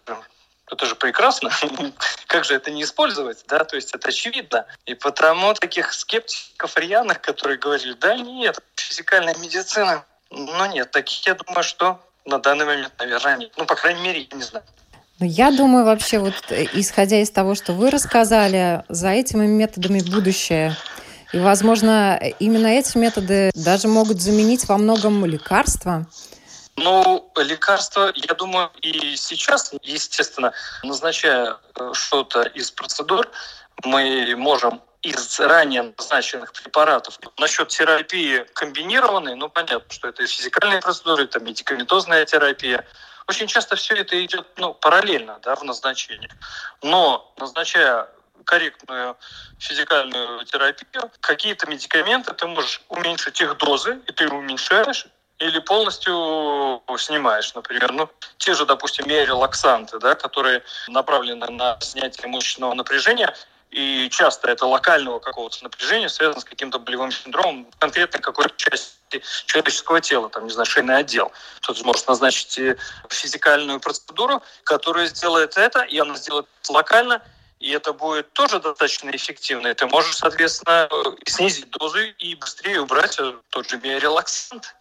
это 0.70 0.84
же 0.84 0.96
прекрасно. 0.96 1.50
как 2.26 2.44
же 2.44 2.54
это 2.54 2.70
не 2.70 2.82
использовать, 2.82 3.42
да? 3.48 3.64
То 3.64 3.76
есть 3.76 3.94
это 3.94 4.08
очевидно. 4.08 4.66
И 4.84 4.92
потому 4.94 5.54
таких 5.54 5.94
скептиков 5.94 6.76
рьяных, 6.76 7.22
которые 7.22 7.56
говорили, 7.56 7.94
да 7.94 8.14
нет, 8.16 8.58
физикальная 8.76 9.34
медицина, 9.38 10.04
ну 10.30 10.66
нет, 10.66 10.90
таких 10.90 11.26
я 11.26 11.34
думаю, 11.34 11.62
что 11.62 11.98
на 12.29 12.38
данный 12.38 12.64
момент, 12.64 12.93
наверное, 12.99 13.37
нет. 13.38 13.53
Ну, 13.57 13.64
по 13.64 13.75
крайней 13.75 14.03
мере, 14.03 14.29
я 14.31 14.37
не 14.37 14.43
знаю. 14.43 14.64
Ну, 15.19 15.27
я 15.27 15.51
думаю, 15.51 15.85
вообще, 15.85 16.19
вот 16.19 16.35
э, 16.51 16.67
исходя 16.75 17.21
из 17.21 17.31
того, 17.31 17.55
что 17.55 17.73
вы 17.73 17.91
рассказали, 17.91 18.85
за 18.88 19.09
этими 19.09 19.47
методами 19.47 20.01
будущее. 20.01 20.77
И, 21.33 21.38
возможно, 21.38 22.21
именно 22.38 22.69
эти 22.69 22.97
методы 22.97 23.51
даже 23.55 23.88
могут 23.88 24.21
заменить 24.21 24.69
во 24.69 24.79
многом 24.79 25.25
лекарства. 25.27 26.07
Ну, 26.77 27.29
лекарства, 27.37 28.12
я 28.14 28.35
думаю, 28.35 28.71
и 28.83 29.17
сейчас, 29.17 29.73
естественно, 29.83 30.53
назначая 30.85 31.57
э, 31.75 31.91
что-то 31.95 32.43
из 32.43 32.71
процедур, 32.71 33.29
мы 33.85 34.35
можем 34.37 34.81
из 35.11 35.40
ранее 35.40 35.94
назначенных 35.97 36.53
препаратов. 36.53 37.18
Насчет 37.38 37.68
терапии 37.68 38.44
комбинированной, 38.55 39.35
ну, 39.35 39.49
понятно, 39.49 39.90
что 39.90 40.09
это 40.09 40.27
физикальные 40.27 40.81
процедуры, 40.81 41.25
это 41.25 41.40
медикаментозная 41.40 42.25
терапия. 42.25 42.85
Очень 43.27 43.47
часто 43.47 43.77
все 43.77 43.94
это 43.94 44.25
идет 44.25 44.47
ну, 44.57 44.75
параллельно 44.75 45.38
да, 45.42 45.55
в 45.55 45.62
назначении. 45.62 46.31
Но 46.83 47.33
назначая 47.38 48.09
корректную 48.44 49.16
физикальную 49.59 50.44
терапию, 50.44 51.11
какие-то 51.21 51.68
медикаменты 51.68 52.33
ты 52.33 52.47
можешь 52.47 52.81
уменьшить 52.88 53.40
их 53.40 53.59
дозы, 53.59 54.01
и 54.07 54.12
ты 54.12 54.29
уменьшаешь, 54.29 55.07
или 55.38 55.59
полностью 55.61 56.83
снимаешь, 56.99 57.55
например. 57.55 57.92
Ну, 57.92 58.11
те 58.38 58.55
же, 58.55 58.66
допустим, 58.66 59.07
миорелаксанты, 59.07 59.99
да, 59.99 60.14
которые 60.14 60.62
направлены 60.88 61.47
на 61.51 61.79
снятие 61.81 62.29
мышечного 62.29 62.75
напряжения, 62.75 63.35
и 63.70 64.09
часто 64.11 64.50
это 64.50 64.66
локального 64.66 65.18
какого-то 65.18 65.62
напряжения 65.62 66.09
связано 66.09 66.40
с 66.40 66.44
каким-то 66.44 66.78
болевым 66.78 67.12
синдромом 67.12 67.66
конкретно 67.78 68.20
какой-то 68.20 68.54
части 68.57 69.22
человеческого 69.46 70.00
тела, 70.00 70.28
там, 70.28 70.44
не 70.44 70.50
знаю, 70.50 70.66
шейный 70.66 70.96
отдел. 70.96 71.33
Кто-то 71.61 71.85
может 71.85 72.07
назначить 72.09 72.59
физикальную 73.11 73.81
процедуру, 73.81 74.42
которая 74.64 75.07
сделает 75.07 75.57
это, 75.57 75.83
и 75.83 75.98
она 75.98 76.16
сделает 76.16 76.46
локально, 76.68 77.22
и 77.61 77.70
это 77.70 77.92
будет 77.92 78.33
тоже 78.33 78.61
достаточно 78.61 79.11
эффективно. 79.11 79.68
И 79.68 79.74
ты 79.74 79.87
можешь, 79.87 80.16
соответственно, 80.16 80.88
снизить 81.26 81.70
дозы 81.70 82.11
и 82.18 82.35
быстрее 82.37 82.81
убрать 82.81 83.18
тот 83.50 83.68
же 83.68 83.76
биорелаксант. 83.76 84.74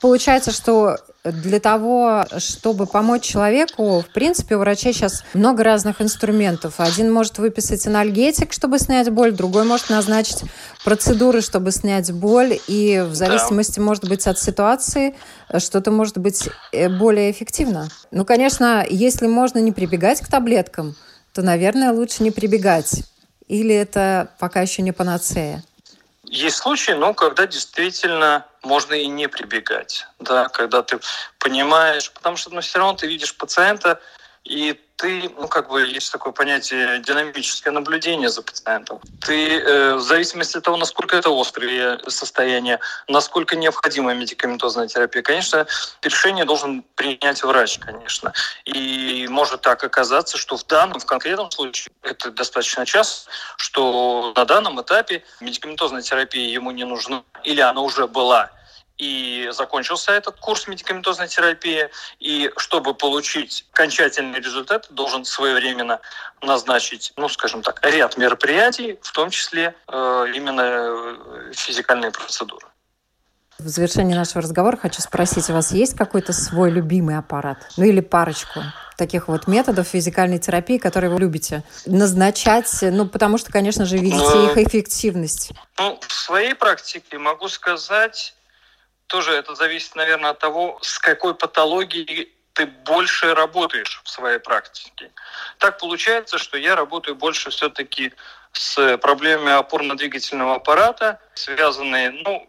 Получается, 0.00 0.50
что 0.50 0.96
для 1.24 1.60
того, 1.60 2.24
чтобы 2.38 2.86
помочь 2.86 3.22
человеку, 3.22 4.00
в 4.00 4.06
принципе, 4.12 4.56
у 4.56 4.60
врачей 4.60 4.94
сейчас 4.94 5.22
много 5.34 5.62
разных 5.62 6.00
инструментов. 6.00 6.80
Один 6.80 7.12
может 7.12 7.36
выписать 7.38 7.86
анальгетик, 7.86 8.52
чтобы 8.54 8.78
снять 8.78 9.10
боль, 9.10 9.32
другой 9.32 9.64
может 9.64 9.90
назначить 9.90 10.42
процедуры, 10.82 11.42
чтобы 11.42 11.72
снять 11.72 12.10
боль, 12.12 12.58
и 12.66 13.04
в 13.06 13.14
зависимости, 13.14 13.78
да. 13.78 13.82
может 13.82 14.08
быть, 14.08 14.26
от 14.26 14.38
ситуации, 14.38 15.14
что-то 15.58 15.90
может 15.90 16.16
быть 16.16 16.48
э, 16.72 16.88
более 16.88 17.30
эффективно. 17.30 17.90
Ну, 18.10 18.24
конечно, 18.24 18.86
если 18.88 19.26
можно 19.26 19.58
не 19.58 19.72
прибегать 19.72 20.22
к 20.22 20.28
таблеткам, 20.28 20.96
то, 21.34 21.42
наверное, 21.42 21.92
лучше 21.92 22.22
не 22.22 22.30
прибегать. 22.30 23.02
Или 23.46 23.74
это 23.74 24.30
пока 24.38 24.62
еще 24.62 24.80
не 24.80 24.92
панацея? 24.92 25.62
Есть 26.24 26.56
случаи, 26.56 26.92
ну, 26.92 27.12
когда 27.12 27.46
действительно 27.46 28.46
можно 28.62 28.94
и 28.94 29.06
не 29.06 29.28
прибегать, 29.28 30.06
да, 30.18 30.48
когда 30.48 30.82
ты 30.82 30.98
понимаешь, 31.38 32.10
потому 32.10 32.36
что 32.36 32.50
ну, 32.50 32.60
все 32.60 32.78
равно 32.78 32.94
ты 32.94 33.06
видишь 33.06 33.36
пациента, 33.36 34.00
и 34.44 34.78
ты, 34.96 35.30
ну, 35.38 35.48
как 35.48 35.70
бы, 35.70 35.86
есть 35.86 36.12
такое 36.12 36.32
понятие 36.32 36.98
динамическое 36.98 37.72
наблюдение 37.72 38.28
за 38.28 38.42
пациентом. 38.42 39.00
Ты, 39.22 39.58
э, 39.58 39.94
в 39.94 40.00
зависимости 40.00 40.58
от 40.58 40.64
того, 40.64 40.76
насколько 40.76 41.16
это 41.16 41.30
острые 41.30 41.98
состояния, 42.08 42.80
насколько 43.08 43.56
необходима 43.56 44.12
медикаментозная 44.12 44.88
терапия, 44.88 45.22
конечно, 45.22 45.66
решение 46.02 46.44
должен 46.44 46.82
принять 46.96 47.42
врач, 47.42 47.78
конечно. 47.78 48.34
И 48.66 49.26
может 49.30 49.62
так 49.62 49.82
оказаться, 49.82 50.36
что 50.36 50.56
в 50.56 50.66
данном, 50.66 51.00
в 51.00 51.06
конкретном 51.06 51.50
случае, 51.50 51.92
это 52.02 52.30
достаточно 52.30 52.84
часто, 52.84 53.30
что 53.56 54.34
на 54.36 54.44
данном 54.44 54.80
этапе 54.82 55.22
медикаментозная 55.40 56.02
терапия 56.02 56.46
ему 56.48 56.72
не 56.72 56.84
нужна, 56.84 57.22
или 57.42 57.60
она 57.60 57.80
уже 57.80 58.06
была, 58.06 58.50
и 59.00 59.48
закончился 59.52 60.12
этот 60.12 60.36
курс 60.36 60.68
медикаментозной 60.68 61.26
терапии. 61.26 61.88
И 62.18 62.50
чтобы 62.58 62.94
получить 62.94 63.66
окончательный 63.72 64.40
результат, 64.40 64.88
должен 64.90 65.24
своевременно 65.24 66.00
назначить, 66.42 67.12
ну, 67.16 67.28
скажем 67.28 67.62
так, 67.62 67.80
ряд 67.82 68.18
мероприятий, 68.18 68.98
в 69.00 69.12
том 69.12 69.30
числе 69.30 69.74
э, 69.88 70.26
именно 70.34 70.62
э, 70.62 71.52
физикальные 71.54 72.10
процедуры. 72.10 72.66
В 73.58 73.68
завершении 73.68 74.14
нашего 74.14 74.42
разговора 74.42 74.76
хочу 74.76 75.00
спросить, 75.02 75.48
у 75.50 75.52
вас 75.54 75.72
есть 75.72 75.94
какой-то 75.96 76.32
свой 76.32 76.70
любимый 76.70 77.16
аппарат? 77.16 77.58
Ну 77.76 77.84
или 77.84 78.00
парочку 78.00 78.60
таких 78.96 79.28
вот 79.28 79.46
методов 79.46 79.86
физикальной 79.88 80.38
терапии, 80.38 80.76
которые 80.76 81.10
вы 81.10 81.20
любите 81.20 81.62
назначать? 81.86 82.70
Ну, 82.82 83.06
потому 83.06 83.38
что, 83.38 83.50
конечно 83.50 83.86
же, 83.86 83.96
видите 83.96 84.16
ну, 84.18 84.50
их 84.50 84.58
эффективность. 84.58 85.52
Ну, 85.78 85.98
в 86.06 86.12
своей 86.12 86.54
практике 86.54 87.18
могу 87.18 87.48
сказать, 87.48 88.34
тоже 89.10 89.32
это 89.32 89.56
зависит, 89.56 89.96
наверное, 89.96 90.30
от 90.30 90.38
того, 90.38 90.78
с 90.82 90.98
какой 91.00 91.34
патологией 91.34 92.32
ты 92.52 92.66
больше 92.66 93.34
работаешь 93.34 94.00
в 94.04 94.08
своей 94.08 94.38
практике. 94.38 95.10
Так 95.58 95.78
получается, 95.78 96.38
что 96.38 96.56
я 96.56 96.76
работаю 96.76 97.16
больше 97.16 97.50
все-таки 97.50 98.12
с 98.52 98.98
проблемами 98.98 99.52
опорно-двигательного 99.52 100.54
аппарата, 100.54 101.20
связанные, 101.34 102.10
ну, 102.10 102.48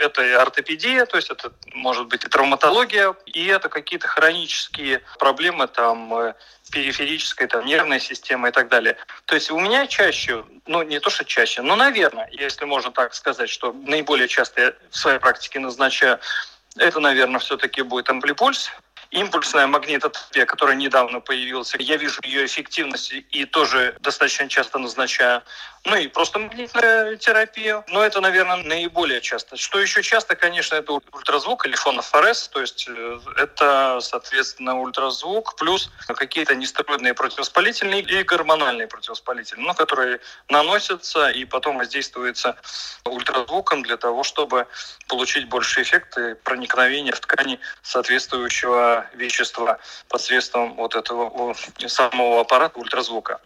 это 0.00 0.24
и 0.24 0.32
ортопедия, 0.32 1.06
то 1.06 1.16
есть 1.16 1.30
это 1.30 1.52
может 1.74 2.08
быть 2.08 2.24
и 2.24 2.28
травматология, 2.28 3.14
и 3.26 3.46
это 3.46 3.68
какие-то 3.68 4.08
хронические 4.08 5.02
проблемы, 5.18 5.66
там, 5.68 6.12
э, 6.14 6.34
периферической, 6.72 7.46
там, 7.46 7.64
нервной 7.66 8.00
системы 8.00 8.48
и 8.48 8.52
так 8.52 8.68
далее. 8.68 8.96
То 9.26 9.34
есть 9.34 9.50
у 9.50 9.58
меня 9.58 9.86
чаще, 9.86 10.44
ну 10.66 10.82
не 10.82 11.00
то 11.00 11.10
что 11.10 11.24
чаще, 11.24 11.62
но, 11.62 11.76
наверное, 11.76 12.28
если 12.32 12.64
можно 12.64 12.90
так 12.90 13.14
сказать, 13.14 13.50
что 13.50 13.72
наиболее 13.72 14.28
часто 14.28 14.60
я 14.60 14.72
в 14.90 14.96
своей 14.96 15.18
практике 15.18 15.58
назначаю, 15.58 16.18
это, 16.76 17.00
наверное, 17.00 17.40
все-таки 17.40 17.82
будет 17.82 18.08
амплипульс, 18.08 18.70
импульсная 19.10 19.66
магнитотерапия, 19.66 20.46
которая 20.46 20.76
недавно 20.76 21.20
появилась. 21.20 21.74
Я 21.78 21.96
вижу 21.96 22.20
ее 22.22 22.46
эффективность 22.46 23.12
и 23.12 23.44
тоже 23.44 23.96
достаточно 24.00 24.48
часто 24.48 24.78
назначаю. 24.78 25.42
Ну 25.84 25.96
и 25.96 26.08
просто 26.08 26.38
магнитная 26.38 27.16
терапия. 27.16 27.82
Но 27.88 28.04
это, 28.04 28.20
наверное, 28.20 28.56
наиболее 28.56 29.22
часто. 29.22 29.56
Что 29.56 29.80
еще 29.80 30.02
часто, 30.02 30.36
конечно, 30.36 30.74
это 30.74 30.92
ультразвук 30.92 31.64
или 31.64 31.74
фонофорез. 31.74 32.48
То 32.48 32.60
есть 32.60 32.86
э, 32.86 33.20
это, 33.38 33.98
соответственно, 34.02 34.78
ультразвук 34.78 35.56
плюс 35.56 35.90
какие-то 36.06 36.54
нестероидные 36.54 37.14
противовоспалительные 37.14 38.02
и 38.02 38.22
гормональные 38.22 38.88
противовоспалительные, 38.88 39.68
ну, 39.68 39.74
которые 39.74 40.20
наносятся 40.50 41.30
и 41.30 41.46
потом 41.46 41.78
воздействуются 41.78 42.56
ультразвуком 43.04 43.82
для 43.82 43.96
того, 43.96 44.22
чтобы 44.22 44.66
получить 45.08 45.48
больше 45.48 45.80
эффекта 45.80 46.36
проникновения 46.44 47.12
в 47.12 47.20
ткани 47.20 47.58
соответствующего 47.82 49.06
вещества 49.14 49.78
посредством 50.08 50.74
вот 50.74 50.94
этого 50.94 51.56
самого 51.86 52.42
аппарата 52.42 52.78
ультразвука. 52.78 53.40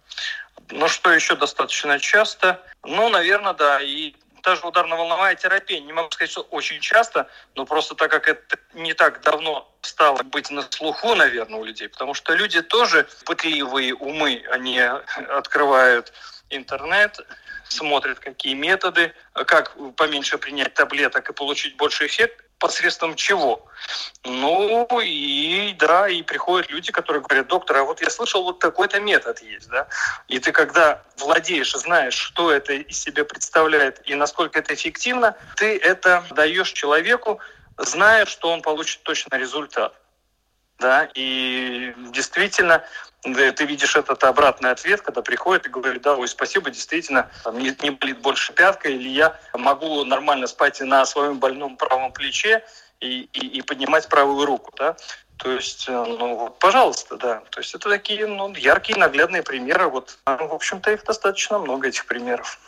Ну, 0.71 0.89
что 0.89 1.13
еще 1.13 1.37
достаточно 1.37 1.99
часто? 1.99 2.61
Ну, 2.85 3.09
наверное, 3.09 3.53
да, 3.53 3.81
и 3.81 4.15
та 4.43 4.57
же 4.57 4.67
ударно-волновая 4.67 5.35
терапия. 5.35 5.81
Не 5.81 5.93
могу 5.93 6.11
сказать, 6.11 6.31
что 6.31 6.43
очень 6.43 6.81
часто, 6.81 7.29
но 7.55 7.65
просто 7.65 7.95
так 7.95 8.11
как 8.11 8.29
это 8.29 8.59
не 8.75 8.93
так 8.93 9.23
давно 9.23 9.75
стало 9.81 10.23
быть 10.23 10.51
на 10.51 10.63
слуху, 10.71 11.15
наверное, 11.15 11.59
у 11.59 11.65
людей, 11.65 11.89
потому 11.89 12.15
что 12.15 12.35
люди 12.35 12.61
тоже 12.61 13.09
пытливые 13.25 13.95
умы, 13.95 14.45
они 14.51 14.79
открывают 14.79 16.13
интернет, 16.51 17.21
смотрят, 17.69 18.19
какие 18.19 18.55
методы, 18.55 19.13
как 19.33 19.77
поменьше 19.97 20.39
принять 20.39 20.75
таблеток 20.75 21.31
и 21.31 21.33
получить 21.33 21.77
больше 21.77 22.07
эффект, 22.07 22.45
посредством 22.59 23.15
чего? 23.15 23.67
Ну 24.25 25.01
и 25.03 25.75
да, 25.79 26.09
и 26.09 26.23
приходят 26.23 26.71
люди, 26.71 26.93
которые 26.93 27.23
говорят, 27.23 27.49
доктор, 27.49 27.77
а 27.79 27.85
вот 27.85 28.01
я 28.01 28.11
слышал, 28.11 28.43
вот 28.45 28.59
такой-то 28.59 29.01
метод 29.01 29.41
есть, 29.41 29.69
да? 29.69 29.87
И 30.29 30.39
ты 30.39 30.53
когда 30.53 31.03
владеешь, 31.19 31.73
знаешь, 31.73 32.15
что 32.15 32.51
это 32.51 32.73
из 32.73 32.99
себя 32.99 33.25
представляет 33.25 34.01
и 34.09 34.15
насколько 34.15 34.59
это 34.59 34.75
эффективно, 34.75 35.37
ты 35.57 35.77
это 35.77 36.25
даешь 36.31 36.73
человеку, 36.73 37.41
зная, 37.77 38.27
что 38.27 38.51
он 38.51 38.63
получит 38.63 39.03
точно 39.03 39.37
результат. 39.37 39.95
Да, 40.79 41.09
и 41.15 41.95
действительно 42.13 42.85
ты 43.23 43.65
видишь 43.65 43.97
этот 43.97 44.23
обратный 44.25 44.71
ответ, 44.71 45.01
когда 45.01 45.23
приходит 45.23 45.67
и 45.67 45.71
говорит, 45.71 46.03
да, 46.03 46.17
ой, 46.17 46.29
спасибо, 46.29 46.71
действительно, 46.71 47.31
там, 47.43 47.59
не, 47.59 47.75
не 47.83 47.91
болит 47.91 48.19
больше 48.19 48.53
пятка, 48.53 48.89
или 48.89 49.09
я 49.09 49.39
могу 49.55 50.05
нормально 50.05 50.47
спать 50.47 50.81
на 50.81 51.07
своем 51.07 51.39
больном 51.39 51.77
правом 51.77 52.13
плече 52.13 52.63
и, 53.01 53.23
и, 53.33 53.59
и 53.59 53.63
поднимать 53.63 54.09
правую 54.09 54.45
руку, 54.45 54.73
да. 54.77 54.97
То 55.39 55.51
есть, 55.51 55.89
э, 55.89 55.93
ну, 55.93 56.37
вот, 56.37 56.59
пожалуйста, 56.59 57.17
да. 57.17 57.43
То 57.51 57.61
есть 57.61 57.75
это 57.75 57.89
такие 57.89 58.27
ну, 58.27 58.55
яркие, 58.55 58.99
наглядные 58.99 59.43
примеры. 59.43 59.89
Вот, 59.89 60.19
в 60.27 60.55
общем-то, 60.55 60.93
их 60.93 61.05
достаточно 61.05 61.59
много, 61.59 61.89
этих 61.89 62.07
примеров. 62.07 62.59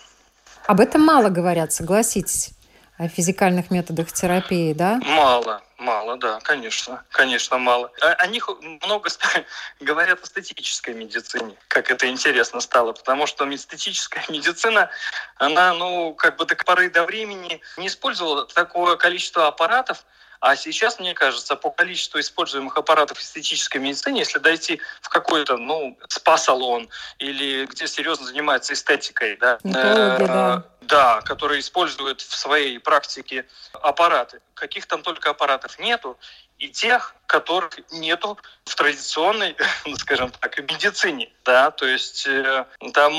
Об 0.66 0.80
этом 0.80 1.02
мало 1.02 1.28
говорят, 1.28 1.72
согласитесь 1.72 2.55
о 2.98 3.08
физикальных 3.08 3.70
методах 3.70 4.10
терапии, 4.10 4.72
да? 4.72 5.00
Мало, 5.04 5.62
мало, 5.78 6.16
да, 6.16 6.40
конечно, 6.40 7.04
конечно, 7.10 7.58
мало. 7.58 7.90
О 8.00 8.26
них 8.26 8.48
много 8.82 9.10
говорят 9.80 10.22
о 10.22 10.26
статической 10.26 10.94
медицине, 10.94 11.56
как 11.68 11.90
это 11.90 12.08
интересно 12.08 12.60
стало, 12.60 12.92
потому 12.92 13.26
что 13.26 13.52
эстетическая 13.54 14.24
медицина, 14.28 14.90
она, 15.36 15.74
ну, 15.74 16.14
как 16.14 16.36
бы 16.36 16.46
до 16.46 16.56
поры 16.56 16.90
до 16.90 17.04
времени 17.04 17.60
не 17.76 17.88
использовала 17.88 18.46
такое 18.46 18.96
количество 18.96 19.46
аппаратов, 19.46 20.04
а 20.40 20.56
сейчас, 20.56 20.98
мне 20.98 21.14
кажется, 21.14 21.56
по 21.56 21.70
количеству 21.70 22.20
используемых 22.20 22.76
аппаратов 22.76 23.20
эстетической 23.20 23.78
медицины, 23.78 24.16
если 24.16 24.38
дойти 24.38 24.80
в 25.00 25.08
какой-то, 25.08 25.56
ну, 25.56 25.98
спа-салон 26.08 26.88
или 27.18 27.66
где 27.66 27.86
серьезно 27.86 28.26
занимается 28.26 28.74
эстетикой, 28.74 29.36
да, 29.36 29.58
Метологи, 29.62 30.22
э, 30.22 30.26
да. 30.26 30.64
да, 30.82 31.20
которые 31.22 31.60
используют 31.60 32.20
в 32.20 32.36
своей 32.36 32.78
практике 32.78 33.46
аппараты, 33.72 34.40
каких 34.54 34.86
там 34.86 35.02
только 35.02 35.30
аппаратов 35.30 35.78
нету, 35.78 36.18
и 36.58 36.68
тех, 36.68 37.14
которых 37.26 37.78
нету 37.90 38.38
в 38.64 38.74
традиционной, 38.74 39.56
скажем 39.98 40.30
так, 40.30 40.58
медицине. 40.58 41.30
Да? 41.44 41.70
То 41.70 41.86
есть 41.86 42.26
э, 42.26 42.64
там 42.94 43.12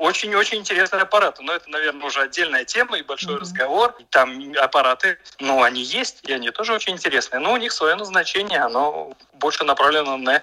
очень-очень 0.00 0.58
интересные 0.58 1.02
аппараты. 1.02 1.42
Но 1.42 1.52
это, 1.52 1.68
наверное, 1.70 2.06
уже 2.06 2.20
отдельная 2.22 2.64
тема 2.64 2.98
и 2.98 3.02
большой 3.02 3.34
mm-hmm. 3.34 3.40
разговор. 3.40 3.96
Там 4.10 4.52
аппараты, 4.58 5.18
ну, 5.38 5.62
они 5.62 5.82
есть, 5.82 6.20
и 6.22 6.32
они 6.32 6.50
тоже 6.50 6.72
очень 6.72 6.94
интересные. 6.94 7.40
Но 7.40 7.52
у 7.52 7.56
них 7.56 7.72
свое 7.72 7.94
назначение, 7.94 8.60
оно 8.60 9.12
больше 9.34 9.64
направлено 9.64 10.16
на, 10.16 10.42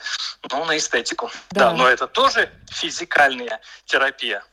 ну, 0.51 0.65
на 0.65 0.77
эстетику. 0.77 1.31
Да. 1.51 1.71
да, 1.71 1.73
но 1.73 1.87
это 1.87 2.07
тоже 2.07 2.51
физикальная 2.69 3.59
терапия. 3.85 4.43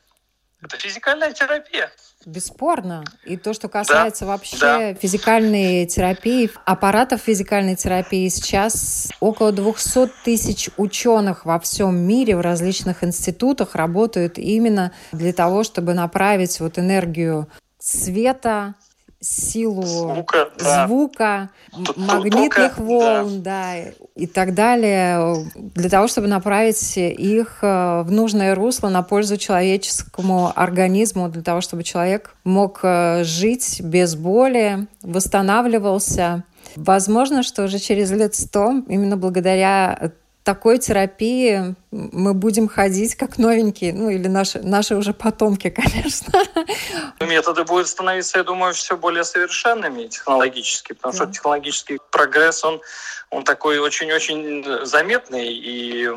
Это 0.63 0.77
физикальная 0.77 1.33
терапия. 1.33 1.91
Бесспорно. 2.25 3.03
И 3.25 3.35
то, 3.35 3.53
что 3.53 3.67
касается 3.67 4.25
да, 4.25 4.31
вообще 4.31 4.57
да. 4.59 4.93
физикальной 4.93 5.87
терапии, 5.87 6.51
аппаратов 6.65 7.21
физикальной 7.21 7.75
терапии, 7.75 8.27
сейчас 8.27 9.09
около 9.19 9.51
200 9.51 10.11
тысяч 10.23 10.69
ученых 10.77 11.45
во 11.45 11.59
всем 11.59 11.95
мире 11.95 12.35
в 12.37 12.41
различных 12.41 13.03
институтах 13.03 13.73
работают 13.73 14.37
именно 14.37 14.91
для 15.11 15.33
того, 15.33 15.63
чтобы 15.63 15.95
направить 15.95 16.59
вот 16.59 16.77
энергию 16.77 17.47
света, 17.79 18.75
силу 19.21 19.83
звука, 19.83 20.49
звука 20.57 21.49
да. 21.71 21.93
магнитных 21.95 22.75
Только, 22.75 22.81
волн, 22.81 23.41
да. 23.43 23.75
да, 23.75 23.91
и 24.15 24.25
так 24.25 24.55
далее, 24.55 25.45
для 25.55 25.89
того, 25.89 26.07
чтобы 26.07 26.27
направить 26.27 26.97
их 26.97 27.59
э, 27.61 28.01
в 28.01 28.11
нужное 28.11 28.55
русло 28.55 28.89
на 28.89 29.03
пользу 29.03 29.37
человеческому 29.37 30.51
организму, 30.55 31.29
для 31.29 31.43
того, 31.43 31.61
чтобы 31.61 31.83
человек 31.83 32.35
мог 32.43 32.79
э, 32.83 33.23
жить 33.23 33.79
без 33.81 34.15
боли, 34.15 34.87
восстанавливался. 35.03 36.43
Возможно, 36.75 37.43
что 37.43 37.63
уже 37.63 37.79
через 37.79 38.11
лет 38.11 38.33
сто, 38.33 38.83
именно 38.87 39.17
благодаря 39.17 40.11
такой 40.43 40.79
терапии 40.79 41.75
мы 41.91 42.33
будем 42.33 42.67
ходить 42.67 43.15
как 43.15 43.37
новенькие, 43.37 43.93
ну 43.93 44.09
или 44.09 44.27
наши, 44.27 44.59
наши 44.59 44.95
уже 44.95 45.13
потомки, 45.13 45.69
конечно. 45.75 46.43
Методы 47.19 47.63
будут 47.63 47.87
становиться, 47.87 48.39
я 48.39 48.43
думаю, 48.43 48.73
все 48.73 48.97
более 48.97 49.23
совершенными 49.23 50.07
технологически, 50.07 50.93
потому 50.93 51.13
да. 51.13 51.23
что 51.23 51.33
технологический 51.33 51.99
прогресс, 52.11 52.63
он, 52.63 52.81
он 53.29 53.43
такой 53.43 53.77
очень-очень 53.79 54.85
заметный, 54.85 55.53
и 55.53 56.09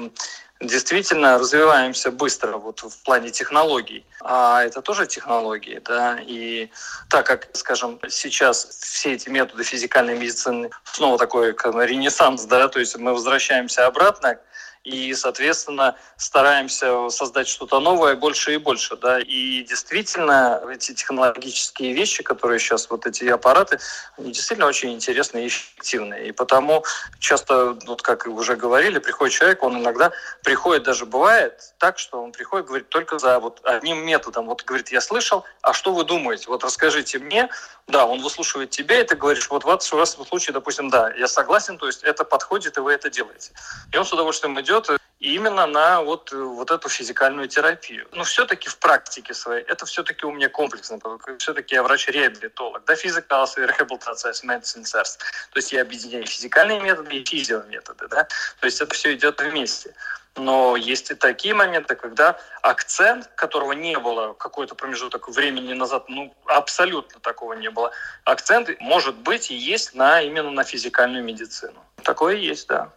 действительно 0.61 1.39
развиваемся 1.39 2.11
быстро 2.11 2.57
вот 2.57 2.81
в 2.81 3.03
плане 3.05 3.31
технологий. 3.31 4.05
А 4.21 4.63
это 4.63 4.83
тоже 4.83 5.07
технологии, 5.07 5.81
да, 5.85 6.19
и 6.21 6.71
так 7.11 7.27
как, 7.27 7.49
скажем, 7.53 8.01
сейчас 8.09 8.65
все 8.65 9.13
эти 9.13 9.29
методы 9.29 9.65
физикальной 9.65 10.17
медицины 10.17 10.71
снова 10.85 11.19
такой 11.19 11.53
как 11.53 11.75
ренессанс, 11.75 12.45
да, 12.45 12.69
то 12.69 12.81
есть 12.81 12.97
мы 12.97 13.13
возвращаемся 13.13 13.87
обратно 13.87 14.39
и, 14.85 15.15
соответственно, 15.15 15.97
стараемся 16.19 17.09
создать 17.09 17.49
что-то 17.49 17.81
новое 17.81 18.17
больше 18.17 18.55
и 18.55 18.59
больше, 18.59 18.97
да, 18.97 19.19
и 19.19 19.65
действительно 19.65 20.63
эти 20.71 20.93
технологические 20.93 21.95
вещи, 21.95 22.23
которые 22.23 22.59
сейчас, 22.59 22.91
вот 22.91 23.07
эти 23.07 23.25
аппараты, 23.25 23.79
они 24.19 24.33
действительно 24.33 24.69
очень 24.69 24.93
интересные 24.93 25.47
и 25.47 25.49
эффективные, 25.49 26.29
и 26.29 26.33
потому 26.33 26.85
часто, 27.19 27.79
вот 27.87 28.03
как 28.03 28.27
уже 28.27 28.57
говорили, 28.57 28.99
приходит 28.99 29.35
человек, 29.35 29.63
он 29.63 29.79
иногда 29.79 30.13
приходит, 30.43 30.83
даже 30.83 31.07
бывает 31.07 31.73
так, 31.79 31.99
что 31.99 32.23
он 32.23 32.33
приходит, 32.33 32.67
говорит 32.67 32.89
только 32.91 33.19
за 33.19 33.41
вот 33.41 33.61
одним 33.65 34.05
методом, 34.05 34.47
вот 34.47 34.65
говорит, 34.65 34.91
я 34.91 35.01
слышал, 35.01 35.45
а 35.63 35.73
что 35.73 35.95
вы 35.95 36.05
думаете, 36.05 36.45
вот 36.49 36.63
расскажите 36.63 37.19
мне, 37.19 37.49
да, 37.87 38.05
он 38.05 38.21
выслушивает 38.21 38.71
тебя, 38.71 39.01
и 39.01 39.05
ты 39.05 39.17
говоришь, 39.17 39.49
вот 39.49 39.65
в 39.65 39.67
вашем 39.67 40.27
случае, 40.27 40.53
допустим, 40.53 40.91
да, 40.91 41.11
я 41.15 41.27
согласен, 41.27 41.79
то 41.79 41.87
есть 41.87 42.03
это 42.03 42.25
подходит, 42.25 42.77
и 42.77 42.81
вы 42.81 42.93
это 42.93 43.09
делаете. 43.09 43.53
И 43.93 43.97
он 43.97 44.05
с 44.05 44.13
удовольствием 44.13 44.59
идет 44.61 44.74
идет 44.75 45.01
именно 45.21 45.67
на 45.67 46.03
вот, 46.03 46.33
вот 46.33 46.71
эту 46.71 46.89
физикальную 46.89 47.49
терапию. 47.49 48.07
Но 48.13 48.25
все-таки 48.25 48.69
в 48.69 48.79
практике 48.79 49.33
своей, 49.33 49.65
это 49.65 49.87
все-таки 49.87 50.27
у 50.27 50.33
меня 50.33 50.49
комплексно, 50.49 50.99
все-таки 51.39 51.75
я 51.75 51.83
врач-реабилитолог, 51.83 52.85
да, 52.85 52.95
и 52.95 52.97
реабилитация 53.07 54.33
medicine 54.33 54.83
first. 54.83 55.19
То 55.53 55.57
есть 55.57 55.73
я 55.73 55.83
объединяю 55.83 56.27
физикальные 56.27 56.81
методы 56.81 57.17
и 57.17 57.25
физиометоды, 57.25 58.09
да, 58.09 58.25
то 58.61 58.67
есть 58.67 58.81
это 58.81 58.95
все 58.95 59.15
идет 59.15 59.41
вместе. 59.41 59.95
Но 60.37 60.77
есть 60.77 61.13
и 61.13 61.15
такие 61.15 61.55
моменты, 61.55 61.95
когда 61.95 62.37
акцент, 62.61 63.29
которого 63.37 63.71
не 63.73 63.97
было 63.97 64.33
какой-то 64.33 64.75
промежуток 64.75 65.29
времени 65.29 65.75
назад, 65.75 66.09
ну, 66.09 66.35
абсолютно 66.47 67.21
такого 67.21 67.53
не 67.53 67.71
было, 67.71 67.93
акцент 68.25 68.69
может 68.81 69.15
быть 69.15 69.53
и 69.53 69.55
есть 69.55 69.95
на, 69.95 70.21
именно 70.21 70.51
на 70.51 70.65
физикальную 70.65 71.23
медицину. 71.23 71.81
Такое 72.03 72.35
есть, 72.35 72.67
да. 72.67 72.91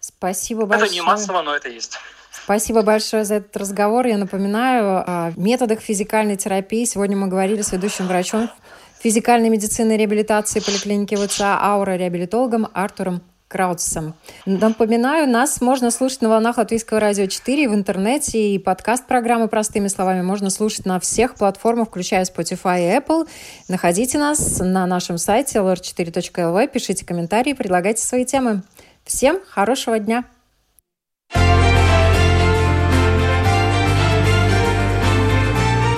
Спасибо 0.00 0.66
большое. 0.66 0.86
Это 0.86 0.94
не 0.94 1.02
массово, 1.02 1.42
но 1.42 1.54
это 1.54 1.68
есть. 1.68 1.98
Спасибо 2.44 2.82
большое 2.82 3.24
за 3.24 3.36
этот 3.36 3.56
разговор. 3.56 4.06
Я 4.06 4.16
напоминаю 4.16 5.04
о 5.06 5.32
методах 5.36 5.80
физикальной 5.80 6.36
терапии. 6.36 6.84
Сегодня 6.84 7.16
мы 7.16 7.28
говорили 7.28 7.62
с 7.62 7.72
ведущим 7.72 8.06
врачом 8.06 8.50
физикальной 9.00 9.48
медицины 9.48 9.92
и 9.92 9.96
реабилитации 9.96 10.60
поликлиники 10.60 11.14
ВЦА 11.14 11.58
«Аура» 11.60 11.96
реабилитологом 11.96 12.68
Артуром 12.72 13.22
Краудсом. 13.48 14.14
Напоминаю, 14.44 15.26
нас 15.28 15.60
можно 15.62 15.90
слушать 15.90 16.20
на 16.20 16.28
волнах 16.28 16.58
Латвийского 16.58 17.00
радио 17.00 17.26
4 17.26 17.68
в 17.68 17.74
интернете, 17.74 18.54
и 18.54 18.58
подкаст 18.58 19.06
программы 19.06 19.48
«Простыми 19.48 19.88
словами» 19.88 20.20
можно 20.20 20.50
слушать 20.50 20.84
на 20.84 21.00
всех 21.00 21.34
платформах, 21.34 21.88
включая 21.88 22.24
Spotify 22.24 22.80
и 22.80 22.98
Apple. 22.98 23.26
Находите 23.68 24.18
нас 24.18 24.58
на 24.58 24.86
нашем 24.86 25.16
сайте 25.16 25.60
lr4.lv, 25.60 26.68
пишите 26.68 27.06
комментарии, 27.06 27.54
предлагайте 27.54 28.02
свои 28.02 28.26
темы. 28.26 28.62
Всем 29.08 29.40
хорошего 29.48 29.98
дня! 29.98 30.24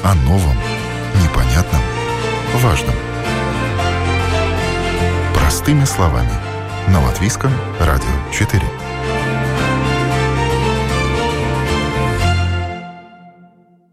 О 0.05 0.15
новом, 0.25 0.57
непонятном, 1.21 1.83
важном. 2.55 2.95
Простыми 5.35 5.85
словами. 5.85 6.31
На 6.87 7.05
Латвийском 7.05 7.51
радио 7.81 8.07
4. 8.33 8.63